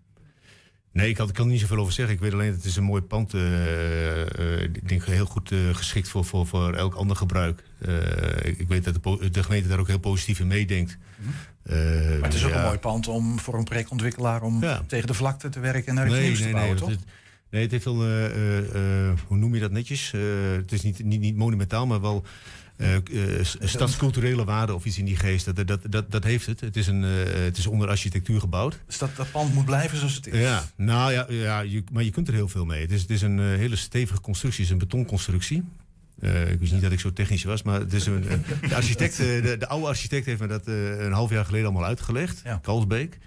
[0.93, 2.15] Nee, ik, had, ik kan er niet zoveel over zeggen.
[2.15, 3.35] Ik weet alleen dat het is een mooi pand.
[4.75, 7.65] ik denk heel goed geschikt voor, voor, voor elk ander gebruik.
[8.43, 8.95] Ik, ik weet dat
[9.33, 10.99] de, gemeente daar ook heel positief in meedenkt.
[11.65, 12.57] Eh, Maar het is ook ja.
[12.59, 14.83] een mooi pand om voor een projectontwikkelaar om Ja.
[14.87, 16.89] tegen de vlakte te werken en naar de Nee, nieuws te nee, bouwen, nee.
[16.97, 17.05] toch?
[17.51, 20.11] Nee, het heeft wel, eh, hoe noem je dat netjes?
[20.57, 22.25] Het is niet, niet, niet monumentaal, maar wel
[23.63, 25.45] stadsculturele waarde of iets in die geest.
[25.45, 26.61] Dat, dat, dat, dat heeft het.
[26.61, 28.81] Het is, een, het is onder architectuur gebouwd.
[28.87, 30.41] Dus dat, dat pand moet blijven zoals het is.
[30.41, 32.81] Ja, nou ja, ja je, maar je kunt er heel veel mee.
[32.81, 35.63] Het is, het is een hele stevige constructie, het is een betonconstructie.
[36.25, 38.21] Eh, ik wist niet dat ik zo technisch was, maar het is een,
[38.69, 41.67] de, architect, eh, de, de oude architect heeft me dat eh, een half jaar geleden
[41.67, 42.43] allemaal uitgelegd.
[42.63, 43.19] Kalsbeek.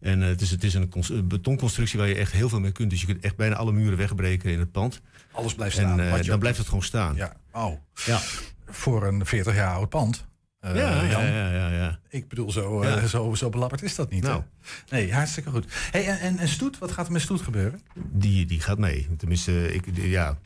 [0.00, 2.72] En het, is, het is een, cons- een betonconstructie waar je echt heel veel mee
[2.72, 2.90] kunt.
[2.90, 5.00] Dus je kunt echt bijna alle muren wegbreken in het pand.
[5.32, 5.96] Alles blijft staan.
[6.30, 7.14] dan blijft het gewoon staan.
[7.16, 7.36] Ja.
[7.52, 7.78] Oh.
[8.06, 8.20] Ja.
[8.66, 10.24] Voor een 40 jaar oud pand.
[10.62, 11.98] Eh, Ja, ja, ja, ja, ja.
[12.08, 14.22] Ik bedoel, zo, eh, zo, zo belabberd is dat niet.
[14.22, 14.42] Nou.
[14.88, 14.96] hè?
[14.96, 15.64] Nee, hartstikke goed.
[15.90, 17.80] Hey, en, en, en Stoet, wat gaat er met Stoet gebeuren?
[17.94, 19.08] Die, die gaat mee.
[19.16, 20.38] Tenminste, ik, die- ja,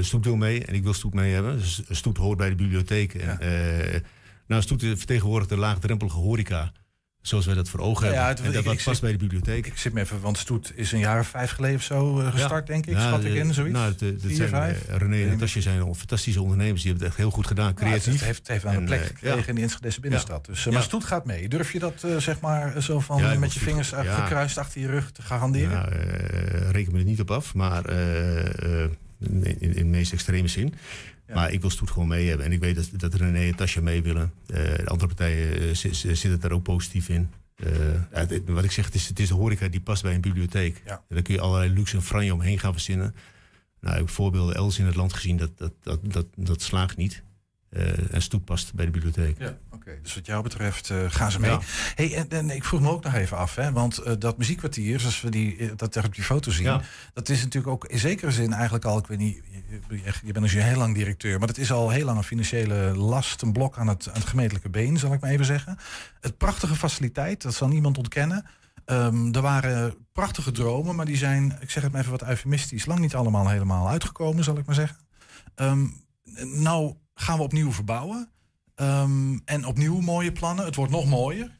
[0.00, 1.58] Stoet wil mee en ik wil Stoet mee hebben.
[1.58, 3.14] Dus Stoet hoort bij de bibliotheek.
[3.14, 4.00] En, eh,
[4.46, 6.72] nou, Stoet vertegenwoordigt de laagdrempelige horeca.
[7.24, 8.28] Zoals wij dat voor ogen Ja, hebben.
[8.44, 9.66] het- en dat ik- past bij de bibliotheek.
[9.66, 12.30] Ik zit me even, want Stoet is een jaar of vijf geleden of zo eh,
[12.32, 12.94] gestart, denk ik.
[12.94, 13.74] Ja, Schat ik de- in, zoiets?
[13.74, 14.84] Nou, het Vier, zijn, vijf?
[14.88, 16.82] eh, René en Natasja zijn al fantastische ondernemers.
[16.82, 18.26] Die hebben het echt heel goed gedaan, Ja, creatief.
[18.26, 19.46] het heeft, aan de En, plek eh, gekregen ja.
[19.46, 20.46] in de Enschedese binnenstad.
[20.46, 20.52] Ja.
[20.52, 20.86] Dus, eh, maar Ja.
[20.88, 21.48] Stoet gaat mee.
[21.48, 24.14] Durf je dat eh, zeg maar zo van Ja, met je Stoet- vingers eh, ja.
[24.14, 25.70] gekruist achter je rug te garanderen?
[25.70, 30.12] Nou, eh, reken me er niet op af, maar eh, eh, in, in de meest
[30.12, 30.74] extreme zin.
[31.34, 32.46] Maar ik wil Stoet gewoon mee hebben.
[32.46, 34.32] En ik weet dat, dat René en Tasja mee willen.
[34.46, 37.30] Eh, de andere partijen eh, zi- zi- zitten daar ook positief in.
[37.56, 37.72] Eh,
[38.12, 40.20] ja, het- wat ik zeg, het is, het is de horeca die past bij een
[40.20, 40.82] bibliotheek.
[40.86, 40.92] Ja.
[40.92, 43.14] En daar kun je allerlei luxe en franje omheen gaan verzinnen.
[43.80, 46.96] Nou, ik heb voorbeelden elders in het land gezien, dat, dat, dat, dat, dat slaagt
[46.96, 47.22] niet.
[47.74, 49.38] Eh, en Stoet past bij de bibliotheek.
[49.38, 49.98] Ja, oké.
[50.02, 51.50] Dus wat jou betreft eh, gaan ze mee.
[51.50, 51.60] Ja.
[51.94, 55.00] Hey, en, en ik vroeg me ook nog even af, hè, want eh, dat muziekkwartier,
[55.00, 56.80] zoals we die, dat daar op die foto zien, Ja.
[57.12, 60.32] dat is natuurlijk ook in zekere zin eigenlijk al, ik weet niet, je, je- je
[60.32, 63.52] bent dus heel lang directeur, maar dat is al heel lang een financiële last, een
[63.52, 65.78] blok aan het, aan het gemeentelijke been, zal ik maar even zeggen.
[66.20, 68.44] Het prachtige faciliteit, dat zal niemand ontkennen.
[68.84, 72.86] Ehm, er waren prachtige dromen, maar die zijn, ik zeg het maar even wat eufemistisch,
[72.86, 74.96] lang niet allemaal helemaal uitgekomen, zal ik maar zeggen.
[75.54, 75.86] Ehm,
[76.62, 78.28] nou gaan we opnieuw verbouwen.
[78.74, 80.64] Ehm, en opnieuw mooie plannen.
[80.64, 81.50] Het wordt nog mooier.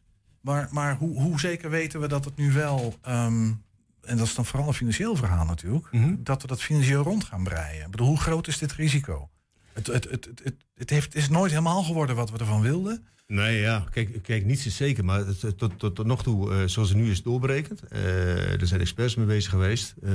[0.40, 2.94] Maar, maar hoe, hoe zeker weten we dat het nu wel...
[3.02, 3.52] ehm,
[4.00, 5.88] en dat is dan vooral een financieel verhaal natuurlijk...
[6.18, 7.84] dat we dat financieel rond gaan breien.
[7.84, 9.28] Ik bedoel, hoe groot is dit risico?
[9.72, 13.04] Het, het, het, het, het, heeft, is nooit helemaal geworden wat we ervan wilden.
[13.26, 15.04] Nee, ja, kijk, kijk niets is zeker.
[15.04, 15.24] Maar
[15.56, 17.82] tot, tot, tot nog toe, eh, zoals het nu is doorberekend...
[17.82, 19.94] eh, er zijn experts mee bezig geweest...
[20.02, 20.10] eh,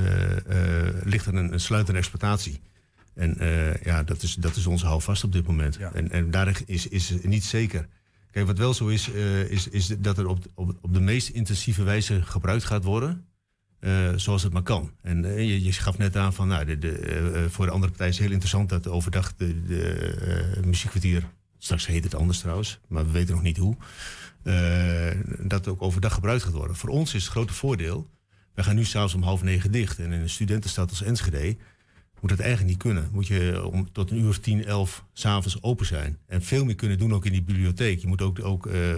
[1.02, 2.60] ligt er een, een sluitende exploitatie.
[3.20, 5.76] En eh, ja, dat is, dat is onze houvast op dit moment.
[5.76, 7.88] En, en daar is, is niet zeker.
[8.30, 11.28] Kijk, wat wel zo is, eh, is, is dat er op, op, op de meest
[11.28, 13.24] intensieve wijze gebruikt gaat worden...
[13.80, 14.90] eh, zoals het maar kan.
[15.02, 18.14] En je, je gaf net aan van, nou, de, de, voor de andere partij is
[18.14, 21.24] het heel interessant dat overdag de, de muziekkwartier,
[21.58, 23.76] straks heet het anders trouwens, maar we weten nog niet hoe,
[25.38, 26.76] dat ook overdag gebruikt gaat worden.
[26.76, 28.10] Voor ons is het grote voordeel,
[28.54, 31.56] wij gaan nu s'avonds om half negen dicht en in een studentenstad als Enschede
[32.20, 33.08] moet dat eigenlijk niet kunnen.
[33.12, 36.18] Moet je om tot een uur of tien, elf s'avonds open zijn.
[36.26, 38.00] En veel meer kunnen doen ook in die bibliotheek.
[38.00, 38.90] Je moet ook, ook eh,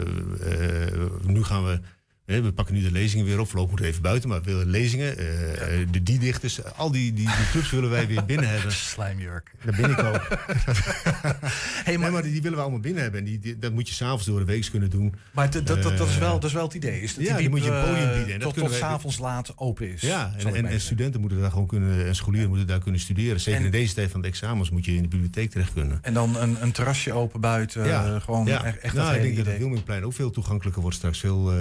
[0.82, 1.80] eh, nu gaan we,
[2.24, 3.52] we pakken nu de lezingen weer op.
[3.52, 5.18] Moeten we even buiten, maar we willen lezingen.
[5.18, 8.72] eh, eh, de die-dichters, al die, die, die clubs willen wij weer binnen hebben.
[8.72, 9.50] Slijmjurk.
[9.64, 10.28] Daar ben ik ook.
[11.84, 13.20] hey, maar, maar die, die willen we allemaal binnen hebben.
[13.20, 15.14] En die, die- dat moet je s'avonds door de week kunnen doen.
[15.32, 17.00] Maar dat, dat, dat, dat is, Eh, wel, dat is wel het idee.
[17.00, 18.34] Is dat ja, die moet je een wiep, podium eh, bieden.
[18.34, 20.00] En dat tot tot s'avonds laat open is.
[20.00, 23.40] Ja, en, ik studenten moeten daar gewoon kunnen, en scholieren moeten daar kunnen studeren.
[23.40, 25.98] Zeker En- in deze tijd van de examens moet je in de bibliotheek terecht kunnen.
[26.02, 27.84] En dan een, een terrasje open buiten.
[27.84, 28.64] eh, gewoon ja.
[28.64, 29.58] echt, nou, dat ik hele denk dat het idee.
[29.58, 31.18] Wilmingplein ook veel toegankelijker wordt straks.
[31.20, 31.58] Veel, eh,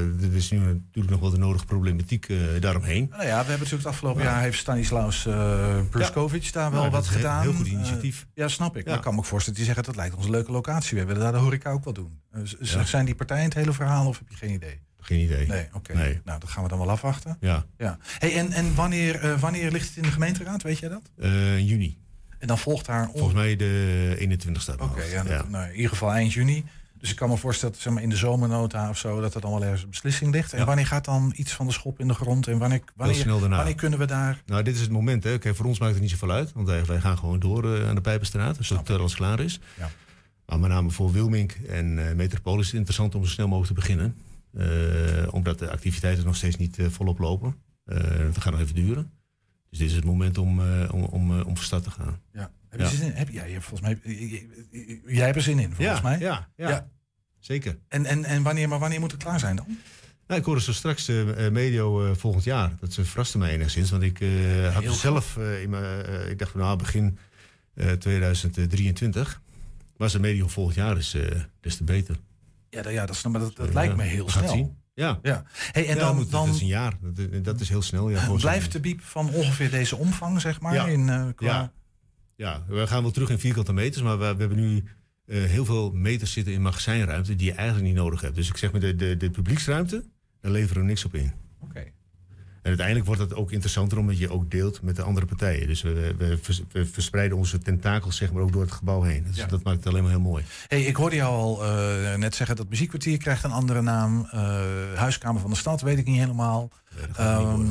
[0.00, 3.06] eh, er is nu natuurlijk nog wel de nodige problematiek eh, daaromheen.
[3.10, 6.92] Nou ja, we hebben natuurlijk het afgelopen jaar heeft Stanislaus uh, Bruskovic daar wel Nou,
[6.92, 7.42] wat een heel- gedaan.
[7.42, 8.20] heel goed initiatief.
[8.20, 8.82] Eh, ja, snap ik.
[8.82, 8.88] Ja.
[8.88, 10.98] Maar ik kan me ook voorstellen dat die zeggen dat lijkt ons een leuke locatie.
[10.98, 12.20] We willen daar de horeca ook wel doen.
[12.32, 12.84] Eh, Ja.
[12.84, 14.80] Zijn die partijen het hele verhaal of heb je geen idee?
[15.00, 15.46] Geen idee.
[15.46, 15.94] Nee, oké.
[15.94, 16.20] Nee.
[16.24, 17.36] Nou, dat gaan we dan wel afwachten.
[17.40, 17.98] Ja, Ja.
[18.18, 21.02] Hey, en en wanneer, eh, wanneer ligt het in de gemeenteraad, weet jij dat?
[21.18, 22.00] eh, juni.
[22.38, 23.08] En dan volgt daar...
[23.12, 24.80] Volgens mij de 21 staat.
[24.80, 26.64] Oké, ja, dat- nou, in ieder geval eind juni.
[27.02, 29.50] Dus ik kan me voorstellen, zeg maar, in de zomernota of zo, dat er dan
[29.50, 30.52] wel ergens een beslissing ligt.
[30.52, 30.64] En Ja.
[30.64, 32.46] wanneer gaat dan iets van de schop in de grond?
[32.46, 34.42] En wanneer, wanneer, wanneer kunnen we daar...
[34.46, 35.24] Nou, dit is het moment.
[35.24, 35.38] Hè.
[35.38, 36.52] Kijk, voor ons maakt het niet zoveel uit.
[36.52, 38.56] Want wij, wij gaan gewoon door eh, aan de Pijpenstraat.
[38.56, 39.60] Dus dat alles klaar is.
[39.78, 39.90] Ja.
[40.46, 43.74] Maar met name voor Wilmink en eh Metropolis is het interessant om zo snel mogelijk
[43.74, 44.16] te beginnen.
[44.52, 47.54] Eh, omdat de activiteiten nog steeds niet eh, volop lopen.
[47.84, 49.10] Eh dat gaat nog even duren.
[49.70, 52.18] Dus dit is het moment om, eh, om, om, eh, om van start te gaan.
[52.32, 52.50] Ja.
[52.80, 53.12] Heb je zin in?
[53.12, 54.14] Heb, ja, je hebt volgens mij,
[55.06, 56.18] jij hebt er zin in, volgens mij.
[56.18, 56.88] ja, ja.
[57.38, 57.78] Zeker.
[57.88, 59.66] En, en, en wanneer, maar wanneer moet het klaar zijn dan?
[60.26, 62.72] Nou, ik hoorde zo straks eh, medio eh, volgend jaar.
[62.80, 63.90] Dat ze verraste mij enigszins.
[63.90, 67.18] Want ik eh, had zelf in mijn, ik dacht van nou begin
[67.74, 69.40] eh, 2023.
[69.96, 72.16] Maar als het medio volgend jaar is, eh, des te beter.
[72.70, 74.48] Ja, dat, ja, dat, is- maar dat, dat Ja, lijkt me heel snel.
[74.52, 74.76] zien.
[74.94, 75.18] Ja.
[75.22, 75.44] ja.
[75.72, 76.94] Hey, en Ja, dan, moet- dan Dat is een jaar.
[77.00, 78.10] Dat, dat is heel snel.
[78.10, 80.74] Ja, blijft de biep van ongeveer deze omvang, zeg maar.
[80.74, 80.86] Ja.
[80.86, 81.46] In, qua...
[81.46, 81.72] Ja.
[82.42, 84.84] Ja, we gaan wel terug in vierkante meters, maar we, we hebben nu
[85.26, 88.34] eh, heel veel meters zitten in magazijnruimte die je eigenlijk niet nodig hebt.
[88.34, 90.04] Dus ik zeg maar, de, de, de publieksruimte,
[90.40, 91.32] daar leveren we niks op in.
[91.60, 91.78] Oké.
[91.78, 95.66] En uiteindelijk wordt het ook interessanter omdat je ook deelt met de andere partijen.
[95.66, 99.24] Dus we, we, vers- we verspreiden onze tentakels zeg maar, ook door het gebouw heen.
[99.24, 99.46] Dus Ja.
[99.46, 100.44] dat maakt het alleen maar heel mooi.
[100.68, 104.26] Hey, ik hoorde jou al eh, net zeggen dat muziekkwartier krijgt een andere naam.
[104.30, 104.60] Eh,
[104.94, 106.70] Huiskamer van de Stad, weet ik niet helemaal.
[107.16, 107.66] Ehm,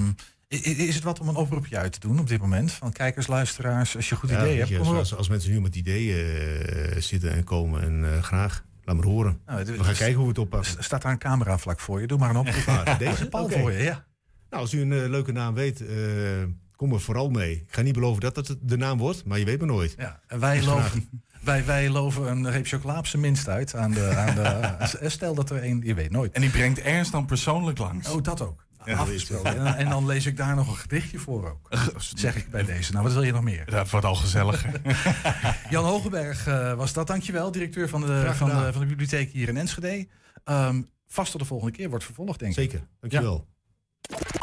[0.59, 2.71] is het wat om een oproepje uit te doen op dit moment?
[2.71, 4.95] Van kijkers, luisteraars, als je een goed Ja, idee hebt, kom op.
[4.95, 6.25] als, als mensen nu met ideeën
[6.65, 9.39] eh, zitten en komen en eh, graag, laat maar horen.
[9.45, 10.83] Nou, we gaan kijken hoe we het oppakken.
[10.83, 12.07] Staat daar een camera vlak voor je.
[12.07, 12.95] Doe maar een oproep.
[12.99, 13.27] Deze?
[13.29, 13.59] Oké.
[13.59, 14.05] voor je, ja.
[14.49, 15.95] Nou, als u een eh, leuke naam weet, eh,
[16.75, 17.51] kom er vooral mee.
[17.51, 19.95] Ik ga niet beloven dat het de naam wordt, maar je weet maar nooit.
[19.97, 20.19] ja.
[20.27, 21.09] En wij loven,
[21.41, 23.75] wij, wij loven een reep chocola op zijn minst uit.
[23.75, 26.31] Aan de, aan de, stel dat er een, je weet nooit.
[26.33, 28.09] En die brengt Ernst dan persoonlijk langs.
[28.09, 28.65] Oh, dat ook.
[28.85, 29.65] Ja, Afgesproken.
[29.65, 31.69] En, en dan lees ik daar nog een gedichtje voor ook.
[31.97, 32.91] Zeg ik bij deze.
[32.91, 33.65] Nou, wat wil je nog meer?
[33.65, 34.81] Dat wordt al gezelliger.
[35.69, 37.07] Jan Hogenberg eh, was dat.
[37.07, 40.07] Dankjewel, directeur van de, van, de, van de bibliotheek hier in Enschede.
[40.43, 42.57] Ehm, vast tot de volgende keer wordt vervolgd, denk ik.
[42.57, 43.47] Zeker, dankjewel.
[44.01, 44.40] Ja,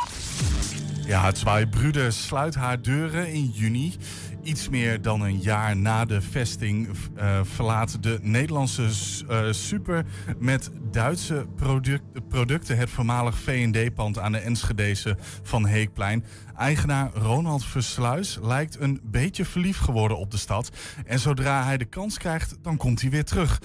[1.16, 3.94] het Zwaaibrude sluit haar deuren in juni.
[4.42, 8.88] Iets meer dan een jaar na de vesting eh, verlaat de Nederlandse
[9.28, 10.04] eh, super
[10.38, 16.24] met Duitse product- producten het voormalig V&D-pand aan de Enschedese Van Heekplein.
[16.56, 20.70] Eigenaar Ronald Versluis lijkt een beetje verliefd geworden op de stad.
[21.06, 23.60] En zodra hij de kans krijgt, dan komt hij weer terug.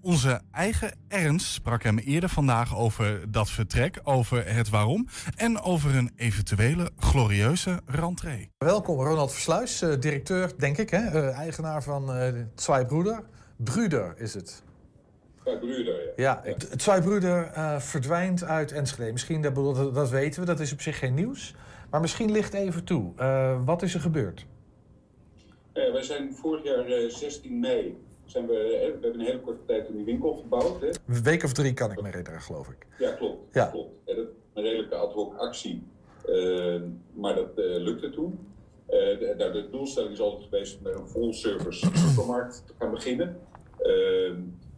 [0.00, 5.96] Onze eigen Ernst sprak hem eerder vandaag over dat vertrek, over het waarom en over
[5.96, 8.50] een eventuele glorieuze rentree.
[8.58, 10.98] Welkom, Ronald Versluis, eh, directeur, denk ik, hè?
[10.98, 13.22] eh, eigenaar van uh, Zweibruder.
[13.56, 14.62] Bruder is het.
[15.56, 16.42] Bruder, ja.
[16.44, 19.12] Ja, Zweibruder eh, verdwijnt uit Enschede.
[19.12, 21.54] Misschien, dat, dat, dat weten we, dat is op zich geen nieuws.
[21.90, 23.12] Maar misschien ligt even toe.
[23.16, 24.46] Eh, wat is er gebeurd?
[25.72, 27.96] Wij zijn vorig jaar eh, 16 mei,
[28.30, 30.80] zijn we, we hebben een hele korte tijd toen die winkel gebouwd.
[30.80, 30.88] Hè?
[30.88, 32.86] Een week of drie kan ik me herinneren, geloof ik.
[32.98, 33.54] Ja, klopt.
[33.54, 33.66] Ja.
[33.66, 33.90] klopt.
[34.04, 34.16] Dat
[34.54, 35.82] een redelijke ad hoc actie,
[36.26, 36.80] eh,
[37.12, 38.38] maar dat eh, lukte toen.
[38.88, 42.72] Eh, de, nou, de doelstelling is altijd geweest om met een full service supermarkt te
[42.78, 43.40] gaan beginnen.
[43.78, 44.32] Eh,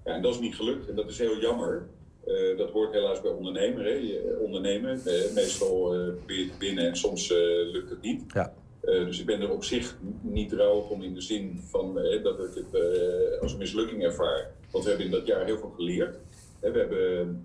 [0.05, 1.87] ja, en dat is niet gelukt en dat is heel jammer.
[2.27, 3.91] Eh, dat hoort helaas bij ondernemer, hè.
[3.91, 5.01] Je, ondernemen.
[5.35, 7.29] Meestal probeer je te winnen en soms
[7.73, 8.23] lukt het niet.
[8.33, 8.55] Ja.
[8.81, 12.23] Eh, dus ik ben er op zich niet rouwig om in de zin van eh,
[12.23, 14.51] dat ik het eh, als een mislukking ervaar.
[14.71, 16.19] Want we hebben in dat jaar heel veel geleerd.
[16.61, 17.45] We hebben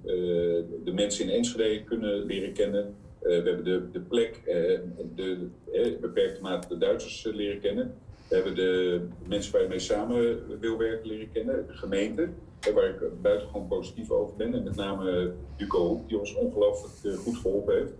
[0.83, 2.95] de mensen in Enschede kunnen leren kennen.
[3.19, 4.41] We hebben de, de plek,
[5.15, 5.49] de
[6.01, 7.93] beperkte mate de Duitsers leren kennen.
[8.27, 11.67] We hebben de mensen waar je mee samen wil werken leren kennen.
[11.67, 12.29] De gemeente,
[12.73, 14.53] waar ik buitengewoon positief over ben.
[14.53, 17.93] En met name Duco Hoek, die ons ongelooflijk goed geholpen heeft.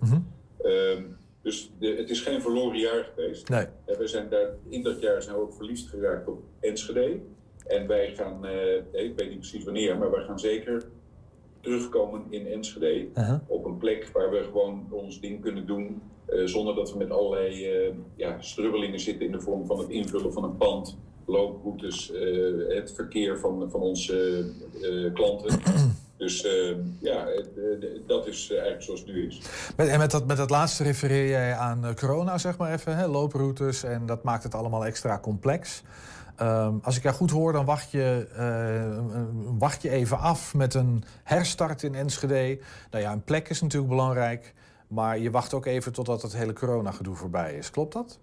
[0.62, 1.04] Ehm,
[1.46, 3.50] dus de, het is geen verloren jaar geweest.
[3.50, 3.66] Nee.
[3.98, 7.20] We zijn daar, in dat jaar zijn we ook verliefd geraakt op Enschede.
[7.68, 10.84] En wij gaan, eh, ik weet niet precies wanneer, maar wij gaan zeker
[11.62, 13.08] terugkomen in Enschede.
[13.48, 16.02] Op een plek waar we gewoon ons ding kunnen doen.
[16.26, 19.90] eh, zonder dat we met allerlei eh, ja, strubbelingen zitten in de vorm van het
[19.90, 22.12] invullen van een pand, looproutes,
[22.68, 24.46] het verkeer van, van onze
[25.14, 25.60] klanten.
[26.26, 27.42] Dus eh, ja, eh,
[28.06, 29.42] dat is eigenlijk zoals het nu is.
[29.78, 32.96] Met, en met dat, met dat laatste refereer jij aan eh, corona, zeg maar even,
[32.96, 33.08] hè?
[33.08, 33.84] looproutes.
[33.84, 35.84] En dat maakt het allemaal extra complex.
[36.36, 39.00] Ehm, als ik jou goed hoor, dan wacht je, eh,
[39.58, 42.60] wacht je even af met een herstart in Enschede.
[42.92, 44.54] Nou ja, een plek is natuurlijk belangrijk.
[44.88, 47.72] Maar je wacht ook even totdat het hele corona-gedoe voorbij is.
[47.72, 48.20] Klopt dat?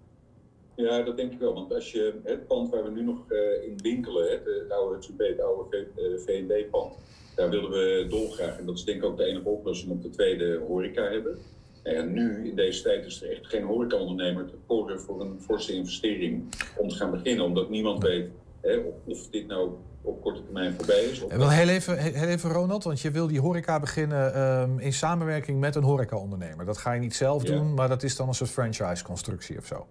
[0.74, 1.55] Ja, dat denk ik wel.
[1.55, 4.98] Want als je het pand waar we nu nog eh, in winkelen, het, het oude
[5.16, 5.88] het oude
[6.26, 6.94] V&D-pand,
[7.37, 8.59] daar wilden we dolgraag.
[8.59, 11.39] En dat is denk ik ook de enige oplossing op de tweede horeca hebben.
[11.83, 15.72] En nu, in deze tijd, is er echt geen horecaondernemer te koren voor een forse
[15.74, 16.45] investering
[16.76, 17.45] om te gaan beginnen.
[17.45, 18.28] Omdat niemand weet
[18.61, 19.70] hè, of, of dit nou
[20.03, 21.26] op korte termijn voorbij is.
[21.26, 25.61] Wel heel even, heel even, Ronald, want je wil die horeca beginnen ehm, in samenwerking
[25.61, 26.64] met een horecaondernemer.
[26.64, 27.55] Dat ga je niet zelf Ja.
[27.57, 29.87] doen, maar dat is dan een soort franchise-constructie of zo.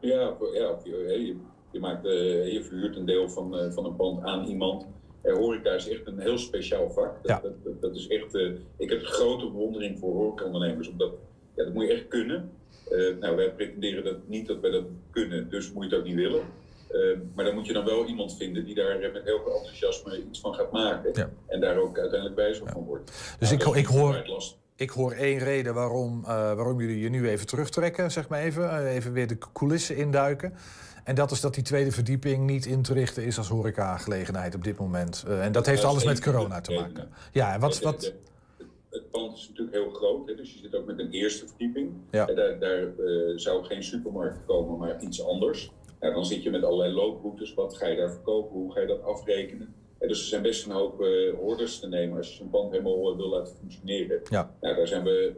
[0.00, 1.36] Ja, ja je,
[1.70, 4.86] je, maakt, eh, je verhuurt een deel van, eh, van een pand aan iemand.
[5.22, 7.14] Horeca is echt een heel speciaal vak.
[7.22, 7.40] Dat, Ja.
[7.42, 10.88] dat, dat, dat is echt, eh, ik heb grote bewondering voor horecaondernemers.
[10.88, 11.12] Omdat,
[11.54, 12.50] ja, dat moet je echt kunnen.
[12.90, 16.06] Eh, nou, wij pretenderen dat niet dat wij dat kunnen, dus moet je het ook
[16.06, 16.42] niet willen.
[16.88, 17.00] Eh,
[17.34, 20.40] maar dan moet je dan wel iemand vinden die daar met heel veel enthousiasme iets
[20.40, 21.10] van gaat maken.
[21.14, 21.30] Ja.
[21.46, 23.36] En daar ook uiteindelijk wijzer van wordt.
[23.38, 24.24] Dus Nou, ik, ik, hoor,
[24.76, 28.86] ik hoor één reden waarom, waarom jullie je nu even terugtrekken, zeg maar even.
[28.86, 30.54] even weer de coulissen induiken.
[31.04, 34.64] En dat is dat die tweede verdieping niet in te richten is als horecagelegenheid op
[34.64, 35.24] dit moment.
[35.26, 37.08] Eh, en dat heeft alles met corona te maken.
[37.32, 38.14] Ja, en wat, wat,
[38.90, 41.92] het pand is natuurlijk heel groot, hè, dus je zit ook met een eerste verdieping.
[42.10, 42.26] Ja.
[42.26, 45.70] En daar daar eh, zou geen supermarkt komen, maar iets anders.
[46.00, 47.54] Nou, dan zit je met allerlei looproutes.
[47.54, 48.52] Wat ga je daar verkopen?
[48.52, 49.74] Hoe ga je dat afrekenen?
[49.98, 52.70] En dus er zijn best een hoop eh orders te nemen als je zo'n pand
[52.70, 54.20] helemaal wil laten functioneren.
[54.28, 54.54] Ja.
[54.60, 55.32] Nou, daar zijn we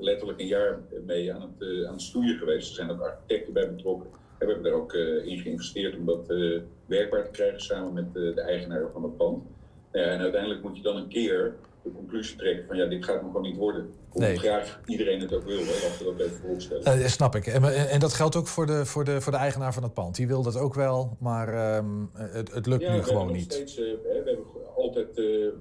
[0.00, 2.68] letterlijk een jaar mee aan het, aan het stoeien geweest.
[2.68, 4.10] Er zijn ook architecten bij betrokken.
[4.38, 8.06] We hebben daar ook eh, in geïnvesteerd om dat eh, werkbaar te krijgen samen met
[8.06, 9.44] eh, de eigenaar van het pand.
[9.92, 13.22] Nou en uiteindelijk moet je dan een keer de conclusie trekken van ja, dit gaat
[13.22, 13.90] nog gewoon niet worden.
[14.08, 14.36] Hoe Nee.
[14.38, 16.84] graag iedereen het ook wil, laten we dat even voorstellen.
[16.84, 17.46] Dat snap ik.
[17.46, 20.14] En, en- dat geldt ook voor de, voor, de, voor de eigenaar van het pand.
[20.16, 23.52] Die wil dat ook wel, maar ehm, het, het lukt ja, nu gewoon niet.
[23.52, 24.38] Steeds, we hebben
[24.76, 25.08] altijd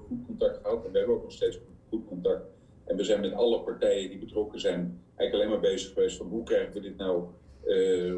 [0.08, 1.60] goed contact gehad en we hebben ook nog steeds
[1.90, 2.46] goed contact.
[2.86, 6.28] En we zijn met alle partijen die betrokken zijn eigenlijk alleen maar bezig geweest van
[6.28, 7.24] hoe krijgen we dit nou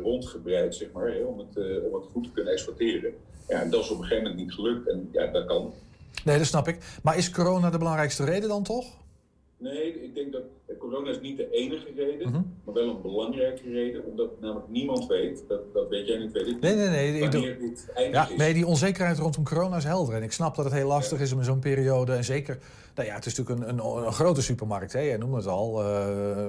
[0.04, 3.14] rondgebreid, zeg maar, om, het, eh, om goed te kunnen exporteren.
[3.48, 5.74] Ja, en dat is op een gegeven moment niet gelukt en ja, dat kan.
[6.24, 6.78] Nee, dat snap ik.
[7.04, 8.86] Maar is corona de belangrijkste reden dan toch?
[9.60, 12.42] Nee, ik denk dat eh, corona is niet de enige reden, Mhm.
[12.64, 16.48] maar wel een belangrijke reden, omdat namelijk niemand weet, dat, dat weet jij niet, weet
[16.48, 17.22] ik Nee, niet, nee, nee.
[17.22, 17.72] Ik doe,
[18.12, 18.36] ja, is.
[18.38, 20.16] nee, die onzekerheid rondom corona is helder.
[20.16, 22.14] En ik snap dat het heel lastig is om in zo'n periode.
[22.14, 22.58] En zeker,
[22.96, 24.94] nou ja, het is natuurlijk een, een, een grote supermarkt.
[24.94, 25.00] Hè?
[25.00, 25.84] Jij noemde het al.
[25.84, 26.48] eh,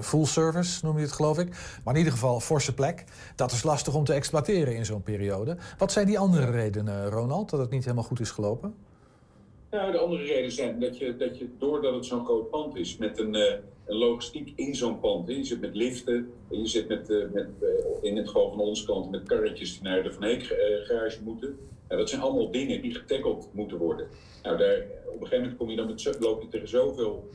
[0.00, 1.48] full service noem je het, geloof ik.
[1.84, 3.04] Maar in ieder geval, forse plek.
[3.36, 5.56] Dat is lastig om te exploiteren in zo'n periode.
[5.78, 8.74] Wat zijn die andere redenen, Ronald, dat het niet helemaal goed is gelopen?
[9.70, 12.96] Nou, de andere reden zijn dat je, dat je doordat het zo'n groot pand is,
[12.96, 13.54] met een, eh,
[13.86, 15.28] een logistiek in zo'n pand.
[15.28, 15.34] Hè.
[15.34, 17.68] Je zit met liften, en je zit met, eh, met, eh,
[18.00, 21.22] in het geval van onze kant met karretjes die naar de Van Heek eh, garage
[21.22, 21.58] moeten.
[21.88, 24.08] Dat zijn allemaal dingen die getackled moeten worden.
[24.42, 27.28] Nou, daar, op een gegeven moment kom je dan met, loop je tegen zoveel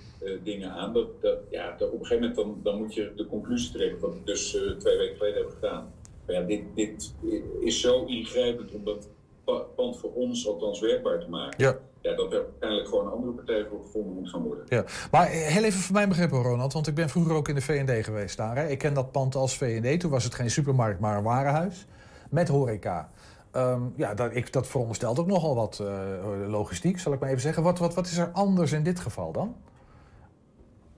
[0.44, 0.94] dingen aan.
[0.94, 4.00] Dat, dat, ja, dat op een gegeven moment dan, dan moet je de conclusie trekken,
[4.00, 5.94] wat we dus twee weken geleden hebben gedaan.
[6.26, 7.14] Maar ja, dit, dit
[7.60, 9.10] is zo ingrijpend om dat
[9.44, 11.64] pa- pand voor ons althans werkbaar te maken.
[11.64, 11.80] Ja.
[12.04, 14.66] Ja, dat er uiteindelijk gewoon een andere partij voor gevonden moet gaan worden.
[14.70, 17.62] Ja, maar heel even voor mijn begrip, Ronald, want ik ben vroeger ook in de
[17.62, 18.56] V&D geweest daar.
[18.56, 18.68] Hè.
[18.68, 20.00] Ik ken dat pand als V&D.
[20.00, 21.86] Toen was het geen supermarkt, maar een warenhuis
[22.30, 23.10] met horeca.
[23.52, 27.42] Ehm, ja, dat, ik, dat veronderstelt ook nogal wat eh, logistiek, zal ik maar even
[27.42, 27.64] zeggen.
[27.64, 29.56] Wat, wat, wat is er anders in dit geval dan?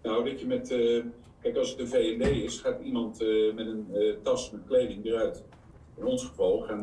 [0.01, 0.71] Nou, dat je met...
[0.71, 1.03] eh,
[1.41, 3.87] kijk, als het een V&D is, gaat iemand eh, met een
[4.23, 5.43] tas met kleding eruit.
[5.97, 6.79] In ons geval gaan...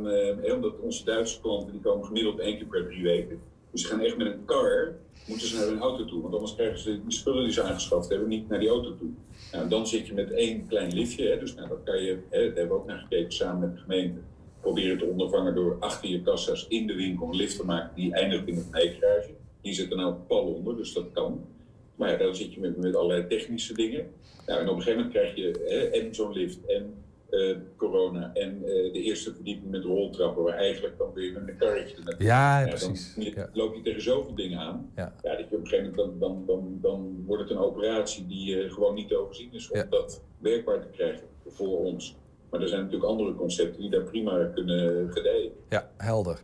[0.55, 3.41] omdat onze Duitse klanten, die komen gemiddeld één keer per drie weken.
[3.73, 4.95] Dus ze gaan echt met een car,
[5.27, 6.23] moeten ze naar hun auto toe.
[6.23, 9.11] Want anders krijgen ze die spullen die ze aangeschaft hebben niet naar die auto toe.
[9.53, 11.29] Nou, dan zit je met één klein liftje.
[11.29, 13.75] Hè, dus nou, dat kan je, hè, daar hebben we ook naar gekeken samen met
[13.75, 14.19] de gemeente.
[14.61, 18.13] Proberen te ondervangen door achter je kassa's in de winkel een lift te maken die
[18.13, 19.31] eindigt in het garage.
[19.61, 21.47] Die zit er nou pal onder, dus dat kan.
[21.95, 24.07] Maar dan zit je met, met allerlei technische dingen.
[24.47, 26.95] Nou, en op een gegeven moment krijg je hè, en zo'n lift en
[27.33, 31.57] eh, corona en eh, de eerste verdieping met roltrappen, waar eigenlijk dan weer met een
[31.57, 32.27] karretje naartoe.
[32.27, 33.15] Ja, dan precies.
[33.19, 34.91] je- loop je tegen zoveel dingen aan.
[34.97, 35.15] Ja.
[35.23, 38.27] Ja, dat je op een gegeven moment dan, dan, dan, dan wordt het een operatie
[38.27, 42.17] die eh, gewoon niet te overzien is om dat werkbaar te krijgen voor ons.
[42.51, 45.53] Maar er zijn natuurlijk andere concepten die daar prima kunnen gedijen.
[45.69, 46.41] Ja, helder.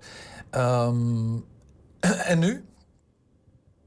[0.51, 1.37] Ehm,
[2.33, 2.65] en nu?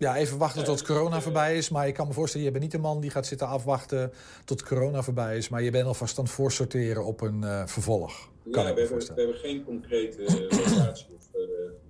[0.01, 1.69] Ja, even wachten tot corona voorbij is.
[1.69, 4.11] Maar ik kan me voorstellen, je bent niet de man die gaat zitten afwachten
[4.45, 5.49] tot corona voorbij is.
[5.49, 8.29] Maar je bent alvast aan het voorsorteren op een eh, vervolg.
[8.51, 9.15] Kan ja, ik we hebben, voorstellen.
[9.15, 11.07] we hebben geen concrete eh, locatie.
[11.15, 11.41] Of, eh,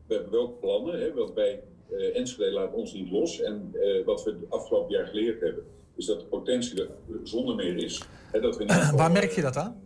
[0.07, 1.59] we hebben wel plannen, hè, want bij
[1.91, 3.41] eh Enschede laat ons niet los.
[3.41, 5.63] En wat we het afgelopen jaar geleerd hebben,
[5.95, 6.89] is dat de potentie er
[7.23, 8.01] zonder meer is.
[8.31, 9.81] Hè, dat we geval, Waar merk je dat aan?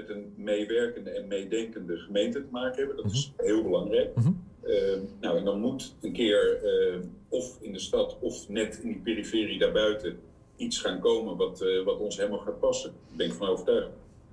[0.00, 2.96] Met een meewerkende en meedenkende gemeente te maken hebben.
[2.96, 3.46] Dat is Mhm.
[3.46, 4.14] heel belangrijk.
[4.62, 4.72] Eh,
[5.20, 6.96] nou, en dan moet een keer eh,
[7.28, 10.18] of in de stad of net in die periferie daarbuiten
[10.56, 12.90] iets gaan komen wat, eh, wat ons helemaal gaat passen.
[13.08, 13.88] Daar ben ik van overtuigd.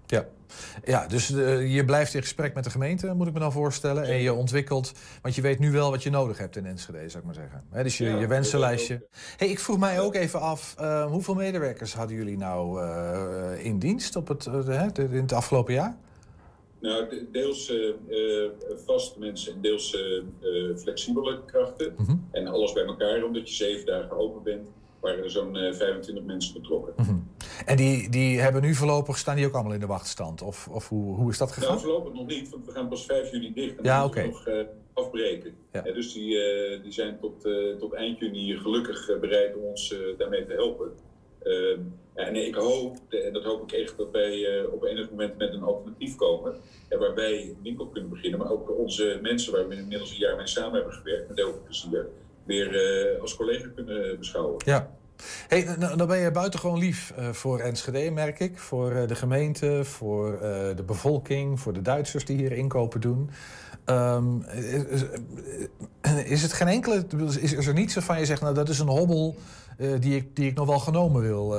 [0.05, 0.27] Ja,
[0.83, 4.03] ja dus eh, je blijft in gesprek met de gemeente, moet ik me dan voorstellen.
[4.03, 4.91] En je ontwikkelt,
[5.21, 7.63] want je weet nu wel wat je nodig hebt in Enschede, zou ik maar zeggen.
[7.83, 9.07] Dus je, Ja, je dat wensenlijstje.
[9.37, 13.79] Hey, ik vroeg mij ook even af, eh, hoeveel medewerkers hadden jullie nou eh, in
[13.79, 14.45] dienst op het,
[14.97, 15.97] in het afgelopen jaar?
[16.79, 19.97] Nou, de- deels eh, vaste mensen en deels
[20.77, 21.93] flexibele krachten.
[21.97, 22.15] Mhm.
[22.31, 24.67] En alles bij elkaar, omdat je zeven dagen open bent,
[24.99, 26.93] waren er zo'n eh, 25 mensen betrokken.
[26.97, 27.15] Mhm.
[27.65, 30.41] En die, die hebben nu voorlopig, staan die ook allemaal in de wachtstand?
[30.41, 31.69] Of, of hoe, hoe is dat gegaan?
[31.69, 33.77] Nou, voorlopig nog niet, want we gaan pas 5 juni dicht.
[33.77, 34.57] En Ja, dan moeten we oké.
[34.57, 35.53] nog eh, afbreken.
[35.71, 35.81] Ja.
[35.81, 40.45] Dus die, eh, die zijn tot, eh, tot eind juni gelukkig bereid om ons daarmee
[40.45, 40.91] te helpen.
[41.43, 41.79] Ehm,
[42.15, 45.53] ja, en ik hoop, en dat hoop ik echt, dat wij op enig moment met
[45.53, 46.55] een alternatief komen.
[46.89, 50.35] En waarbij een winkel kunnen beginnen, maar ook onze mensen waar we inmiddels een jaar
[50.35, 52.07] mee samen hebben gewerkt, met heel veel plezier,
[52.45, 54.55] weer als collega kunnen beschouwen.
[54.65, 54.97] Ja.
[55.47, 58.59] Hey, nou, dan ben je buitengewoon lief eh, voor Enschede, merk ik.
[58.59, 63.29] Voor eh, de gemeente, voor eh, de bevolking, voor de Duitsers die hier inkopen doen.
[63.85, 64.41] Ehm,
[66.25, 67.05] is, het geen enkele.
[67.39, 69.35] Is, er niets waarvan je zegt, nou dat is een hobbel
[69.99, 71.49] die, ik, die ik nog wel genomen wil,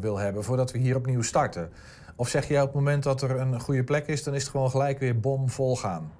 [0.00, 1.70] wil hebben voordat we hier opnieuw starten?
[2.16, 4.50] Of zeg jij op het moment dat er een goede plek is, dan is het
[4.50, 6.12] gewoon gelijk weer bomvol gaan?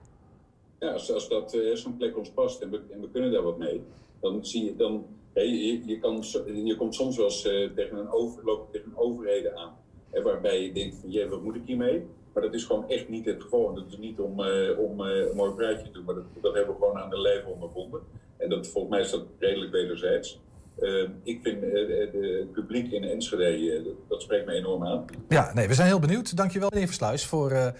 [0.79, 3.59] Ja, als, als dat zo'n plek ons past en we, en we kunnen daar wat
[3.59, 3.83] mee,
[4.21, 5.05] dan zie je dan.
[5.43, 5.87] Je,
[6.65, 9.77] je, komt soms wel eens eh, tegen een over, tegen overheden aan.
[10.23, 12.07] Waarbij je denkt van, wat moet ik hiermee?
[12.39, 13.75] Maar dat is gewoon echt niet het geval.
[13.75, 16.55] Dat is niet om, eh, om eh, een mooi praatje te doen, maar dat, dat
[16.55, 18.01] hebben we gewoon aan de lijf ondervonden.
[18.37, 20.41] En dat, volgens mij is dat redelijk wederzijds.
[20.79, 25.05] Eh, ik vind het publiek in Enschede, dat, spreekt me enorm aan.
[25.29, 26.37] Ja, nee, we zijn heel benieuwd.
[26.37, 27.73] Dankjewel, meneer Versluis, voor,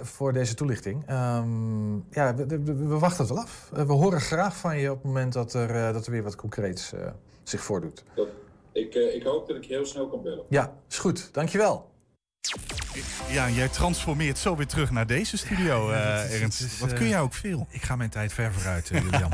[0.00, 1.02] voor deze toelichting.
[1.06, 3.70] Ehm, ja, we, we- we wachten het wel af.
[3.74, 6.22] Eh, we horen graag van je op het moment dat er, eh, dat er weer
[6.22, 7.00] wat concreets eh,
[7.42, 8.04] zich voordoet.
[8.14, 8.28] Dat,
[8.72, 10.44] ik, eh, ik hoop dat ik je heel snel kan bellen.
[10.48, 11.28] Ja, is goed.
[11.34, 11.90] Dankjewel.
[13.30, 16.60] Ja, jij transformeert zo weer terug naar deze studio, Ja, eh, Ernst.
[16.60, 17.66] is, Wat kun jij ook veel?
[17.70, 19.30] Ik ga mijn tijd ver vooruit, Julian.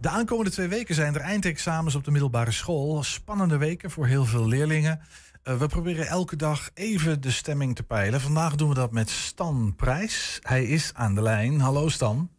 [0.00, 3.02] De aankomende twee weken zijn er eindexamens op de middelbare school.
[3.02, 5.00] Spannende weken voor heel veel leerlingen.
[5.42, 8.20] Eh, we proberen elke dag even de stemming te peilen.
[8.20, 10.38] Vandaag doen we dat met Stan Prijs.
[10.42, 11.60] Hij is aan de lijn.
[11.60, 12.30] Hallo Stan.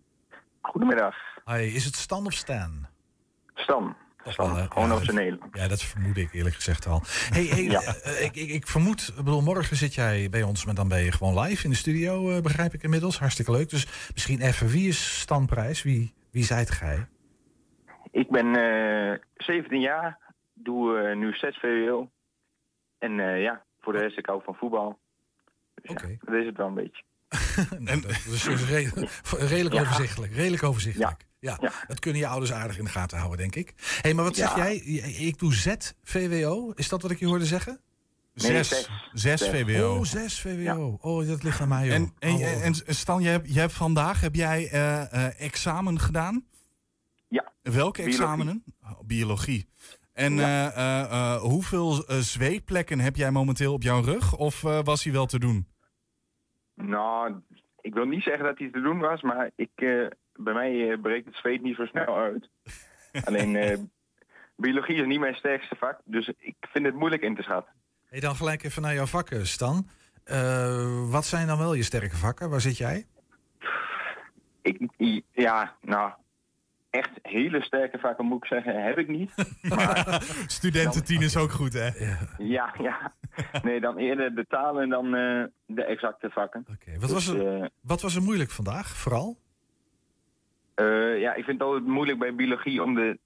[0.62, 1.16] Goedemiddag.
[1.46, 2.88] Hi, is het Stan of Stan?
[3.54, 3.96] Stan.
[4.26, 5.60] Stan, Gewoon op zijn Nederlands.
[5.60, 7.02] Ja, dat vermoed ik eerlijk gezegd al.
[7.06, 7.82] Hey, hey, Ja.
[7.82, 11.00] eh, ik, ik, ik vermoed, ik bedoel, morgen zit jij bij ons, maar dan ben
[11.04, 13.20] je gewoon live in de studio, eh, begrijp ik inmiddels.
[13.20, 13.70] Hartstikke leuk.
[13.70, 15.84] Dus misschien even, wie is Stan Prijs?
[15.84, 17.08] Wie, wie zijt gij?
[18.12, 20.20] Ik ben eh 17 jaar,
[20.54, 22.10] doe eh, nu 6 VWO.
[23.04, 25.00] En eh, ja, voor de rest, ik hou van voetbal.
[25.82, 27.04] Dus ja, dat is het wel een beetje.
[27.80, 29.08] Nou, dat is dus re-
[29.46, 29.82] redelijk Ja.
[29.82, 30.34] overzichtelijk.
[30.34, 31.26] Redelijk overzichtelijk.
[31.40, 31.58] Ja.
[31.62, 31.72] Ja.
[31.88, 33.74] dat kunnen je ouders aardig in de gaten houden, denk ik.
[33.78, 34.64] Hé, hey, maar wat zeg Ja.
[34.64, 34.76] jij?
[35.28, 36.72] Ik doe Z VWO.
[36.76, 37.80] Is dat wat ik je hoorde zeggen?
[38.34, 38.68] Nee, Zes.
[38.68, 38.90] zes.
[39.14, 39.50] Zes Zes.
[39.50, 39.96] VWO.
[39.98, 40.98] Oh, 6 VWO.
[41.02, 41.96] Oh, dat ligt aan mij, joh.
[41.96, 42.42] En, en, Oh.
[42.66, 46.46] en, en Stan, jij hebt, jij hebt vandaag heb jij eh, eh, examen gedaan?
[47.28, 47.52] Ja.
[47.62, 48.04] Welke Biologie.
[48.22, 48.64] examenen?
[48.84, 49.68] Oh, biologie.
[50.14, 54.36] En eh, eh, eh, hoeveel zweetplekken heb jij momenteel op jouw rug?
[54.36, 55.68] Of eh, was hij wel te doen?
[56.76, 57.42] Nou,
[57.82, 61.26] ik wil niet zeggen dat hij te doen was, maar ik, eh, bij mij breekt
[61.26, 62.50] het zweet niet zo snel uit.
[63.26, 63.78] Alleen, eh,
[64.56, 67.74] biologie is niet mijn sterkste vak, dus ik vind het moeilijk in te schatten.
[68.06, 69.88] Hey, dan gelijk even naar jouw vakken, Stan.
[70.24, 72.50] Eh, wat zijn dan wel je sterke vakken?
[72.50, 73.06] Waar zit jij?
[74.62, 74.90] Ik,
[75.32, 76.12] ja, nou,
[76.94, 79.32] echt hele sterke vakken moet ik zeggen, heb ik niet.
[80.58, 81.90] Studententien is ook goed, hè?
[82.38, 83.14] Ja, ja.
[83.64, 86.66] Nee, dan eerder de talen dan eh, de exacte vakken.
[87.00, 89.38] Wat, was Dus, er, eh, wat was er moeilijk vandaag, vooral?
[90.76, 93.20] eh, ja, ik vind het altijd moeilijk bij biologie om de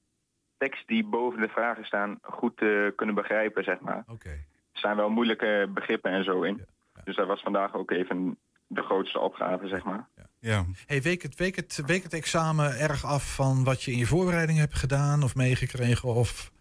[0.57, 4.03] tekst die boven de vragen staan goed te kunnen begrijpen, zeg maar.
[4.07, 4.29] Oké.
[4.29, 4.43] Er
[4.83, 6.65] staan wel moeilijke begrippen en zo in.
[7.03, 8.37] Dus dat was vandaag ook even
[8.67, 10.07] de grootste opgave, zeg maar.
[10.39, 10.65] Ja.
[10.85, 14.05] Hey, week, het, week, het, week het examen erg af van wat je in je
[14.05, 16.09] voorbereiding hebt gedaan of meegekregen?
[16.09, 16.51] Of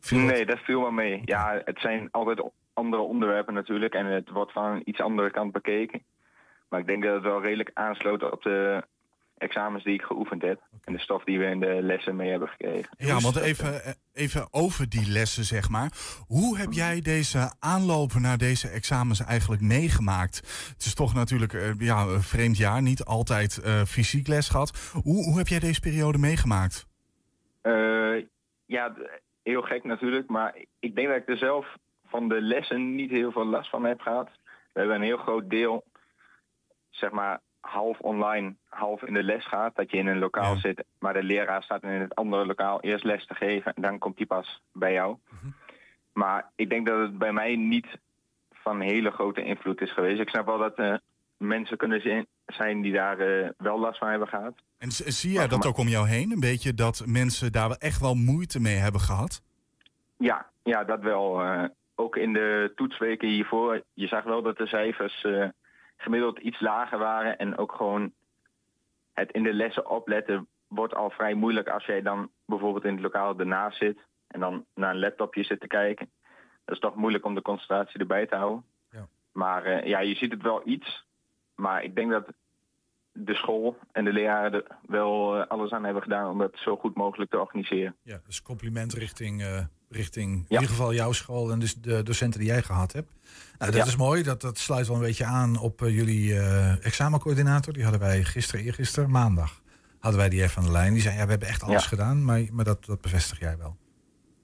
[0.00, 1.22] het- Nee, dat viel wel mee.
[1.24, 5.52] Ja, het zijn altijd andere onderwerpen natuurlijk en het wordt van een iets andere kant
[5.52, 6.02] bekeken.
[6.68, 8.84] Maar ik denk dat het wel redelijk aansloot op de
[9.38, 10.60] examens die ik geoefend heb.
[10.84, 12.94] En de stof die we in de lessen mee hebben gekregen.
[12.96, 15.92] Ja, want even, eh, even over die lessen, zeg maar.
[16.26, 20.36] Hoe heb jij deze aanlopen naar deze examens eigenlijk meegemaakt?
[20.72, 24.92] Het is toch natuurlijk eh, ja, een vreemd jaar, niet altijd eh, fysiek les gehad.
[25.02, 26.86] Hoe, hoe heb jij deze periode meegemaakt?
[27.60, 28.16] Eh,
[28.66, 28.94] ja,
[29.42, 30.28] heel gek natuurlijk.
[30.28, 31.76] Maar ik denk dat ik er zelf
[32.06, 34.28] van de lessen niet heel veel last van heb gehad.
[34.72, 35.84] We hebben een heel groot deel,
[36.90, 39.76] zeg maar, half online, half in de les gaat.
[39.76, 43.04] Dat je in een lokaal zit, maar de leraar staat in het andere lokaal eerst
[43.04, 43.74] les te geven.
[43.74, 45.16] En dan komt hij pas bij jou.
[46.12, 47.86] Maar ik denk dat het bij mij niet
[48.52, 50.20] van hele grote invloed is geweest.
[50.20, 51.00] Ik snap wel dat er
[51.36, 54.54] mensen kunnen zi- zijn die daar eh, wel last van hebben gehad.
[54.78, 56.30] En zie jij dat ook om jou heen?
[56.32, 59.42] Een beetje dat mensen daar wel echt wel moeite mee hebben gehad?
[60.16, 61.40] Ja, ja dat wel.
[61.42, 61.64] eh,
[61.96, 65.26] ook in de toetsweken hiervoor, je zag wel dat de cijfers
[66.04, 67.38] gemiddeld iets lager waren.
[67.38, 68.12] En ook gewoon
[69.12, 73.02] het in de lessen opletten wordt al vrij moeilijk als jij dan bijvoorbeeld in het
[73.02, 76.10] lokaal ernaast zit en dan naar een laptopje zit te kijken.
[76.64, 78.64] Dat is toch moeilijk om de concentratie erbij te houden.
[78.90, 79.08] Ja.
[79.32, 81.06] Maar eh, ja, je ziet het wel iets.
[81.54, 82.26] Maar ik denk dat
[83.12, 86.76] de school en de leraren er wel eh, alles aan hebben gedaan om dat zo
[86.76, 87.96] goed mogelijk te organiseren.
[88.02, 89.64] Ja, dus compliment richting, eh,
[89.94, 93.12] richting in ieder geval jouw school en dus de docenten die jij gehad hebt.
[93.58, 93.86] Nou, dat Ja.
[93.86, 94.22] is mooi.
[94.22, 97.72] Dat, dat sluit wel een beetje aan op eh, jullie eh, examencoördinator.
[97.72, 99.62] Die hadden wij gisteren, eergisteren, maandag.
[99.98, 100.92] Hadden wij die even aan de lijn.
[100.92, 101.88] Die zei, ja, we hebben echt alles Ja.
[101.88, 102.24] gedaan.
[102.24, 103.76] Maar, maar dat, dat bevestig jij wel.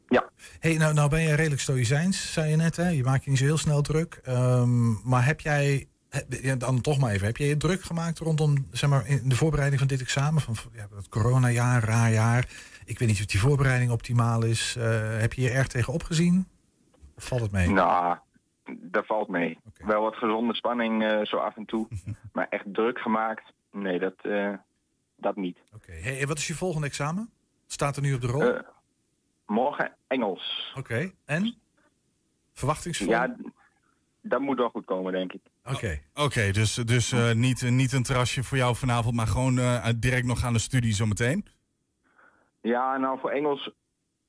[0.09, 0.31] Ja.
[0.59, 2.77] Hey, nou, nou ben je redelijk stoïcijns, zei je net.
[2.77, 2.89] Hè?
[2.89, 4.21] Je maakt je niet zo heel snel druk.
[4.25, 8.67] Ehm, maar heb jij, heb- dan toch maar even, heb jij je druk gemaakt rondom
[8.71, 10.43] zeg maar, in de voorbereiding van dit examen?
[10.43, 12.49] Van ja, dat coronajaar, raar jaar.
[12.91, 14.77] Ik weet niet of die voorbereiding optimaal is.
[14.77, 16.49] Eh, heb je je erg tegen opgezien?
[17.17, 17.69] Of valt het mee?
[17.69, 18.19] Nou,
[18.65, 19.59] dat valt mee.
[19.79, 21.89] Wel wat gezonde spanning eh, zo af en toe.
[22.33, 24.53] maar echt druk gemaakt, nee, dat, eh,
[25.17, 25.59] dat niet.
[25.75, 25.93] Oké.
[25.93, 27.31] Hey, en wat is je volgende examen?
[27.67, 28.59] Staat er nu op de rol?
[29.47, 30.73] Morgen Engels.
[30.77, 31.13] Oké.
[31.25, 31.55] En?
[32.53, 33.09] Verwachtingsvol?
[33.09, 33.37] Ja,
[34.23, 35.41] dat moet wel goed komen, denk ik.
[35.65, 36.01] Oké.
[36.15, 40.27] Oké, dus, dus eh, niet, niet een terrasje voor jou vanavond, maar gewoon eh, direct
[40.27, 41.47] nog aan de studie zometeen?
[42.61, 43.71] Ja, nou voor Engels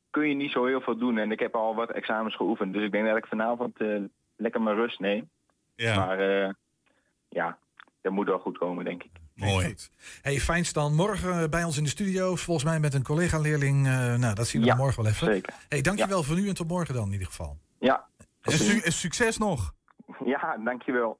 [0.09, 1.17] kun je niet zo heel veel doen.
[1.17, 2.73] En ik heb al wat examens geoefend.
[2.73, 3.99] Dus ik denk dat ik vanavond eh,
[4.35, 5.29] lekker mijn rust neem.
[5.75, 5.95] Ja.
[6.05, 6.49] Maar eh,
[7.29, 7.57] ja,
[8.01, 9.09] dat moet wel goed komen, denk ik.
[9.35, 9.75] Mooi.
[10.21, 12.35] Hey, fijnst dan morgen bij ons in de studio.
[12.35, 13.87] Volgens mij met een collega-leerling.
[13.87, 15.27] Eh, nou, dat zien we Ja, dan morgen wel even.
[15.33, 15.53] zeker.
[15.69, 17.57] Hey, dankjewel voor nu en tot morgen dan in ieder geval.
[17.79, 18.05] Ja.
[18.41, 19.73] En su- en succes nog.
[20.25, 21.19] Ja, dankjewel.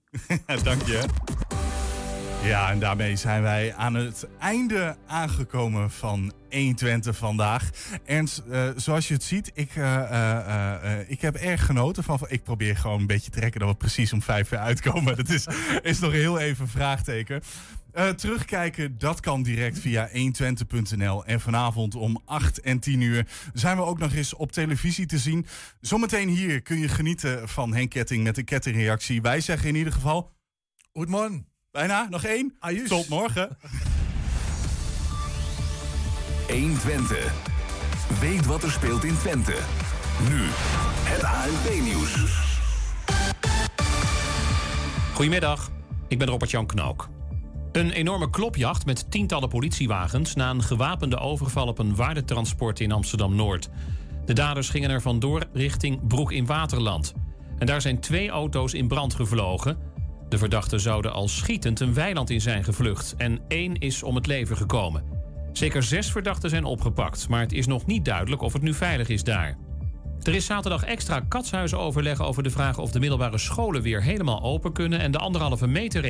[0.64, 1.06] Dank je.
[2.44, 7.70] Ja, en daarmee zijn wij aan het einde aangekomen van 120 vandaag.
[8.06, 12.20] Ernst, eh, zoals je het ziet, ik, eh, eh, ik heb erg genoten van...
[12.28, 15.16] Ik probeer gewoon een beetje te trekken dat we precies om vijf uur uitkomen.
[15.18, 15.48] Dat is,
[15.82, 17.42] is nog heel even een vraagteken.
[18.16, 21.26] Terugkijken, dat kan direct via 120.nl.
[21.26, 25.18] En vanavond om 8 en 10 uur zijn we ook nog eens op televisie te
[25.18, 25.46] zien.
[25.82, 29.22] Zometeen hier kun je genieten van Henk Ketting met een kettingreactie.
[29.22, 30.32] Wij zeggen in ieder geval...
[30.94, 31.51] Goedemorgen.
[31.72, 32.54] Bijna, nog één.
[32.88, 33.58] Tot morgen.
[36.50, 37.34] 120.
[38.20, 39.56] Weet wat er speelt in Twente.
[40.30, 40.40] Nu
[41.04, 42.16] het ANP-nieuws.
[45.14, 45.70] Goedemiddag,
[46.08, 47.10] ik ben Robert-Jan Knook.
[47.72, 50.36] Een enorme klopjacht met tientallen politiewagens...
[50.36, 53.70] na een gewapende overval op een waardetransport in Amsterdam-Noord.
[54.26, 57.14] De daders gingen er vandoor richting Broek in Waterland.
[57.58, 59.91] En daar zijn twee auto's in brand gevlogen.
[60.32, 63.16] De verdachten zouden al schietend een weiland in zijn gevlucht...
[63.18, 65.04] en één is om het leven gekomen.
[65.52, 67.30] Zeker zes verdachten zijn opgepakt...
[67.30, 69.58] maar het is nog niet duidelijk of het nu veilig is daar.
[70.22, 74.42] Er is zaterdag extra katshuizen overleg over de vraag of de middelbare scholen weer helemaal
[74.42, 76.00] open kunnen en de anderhalve meter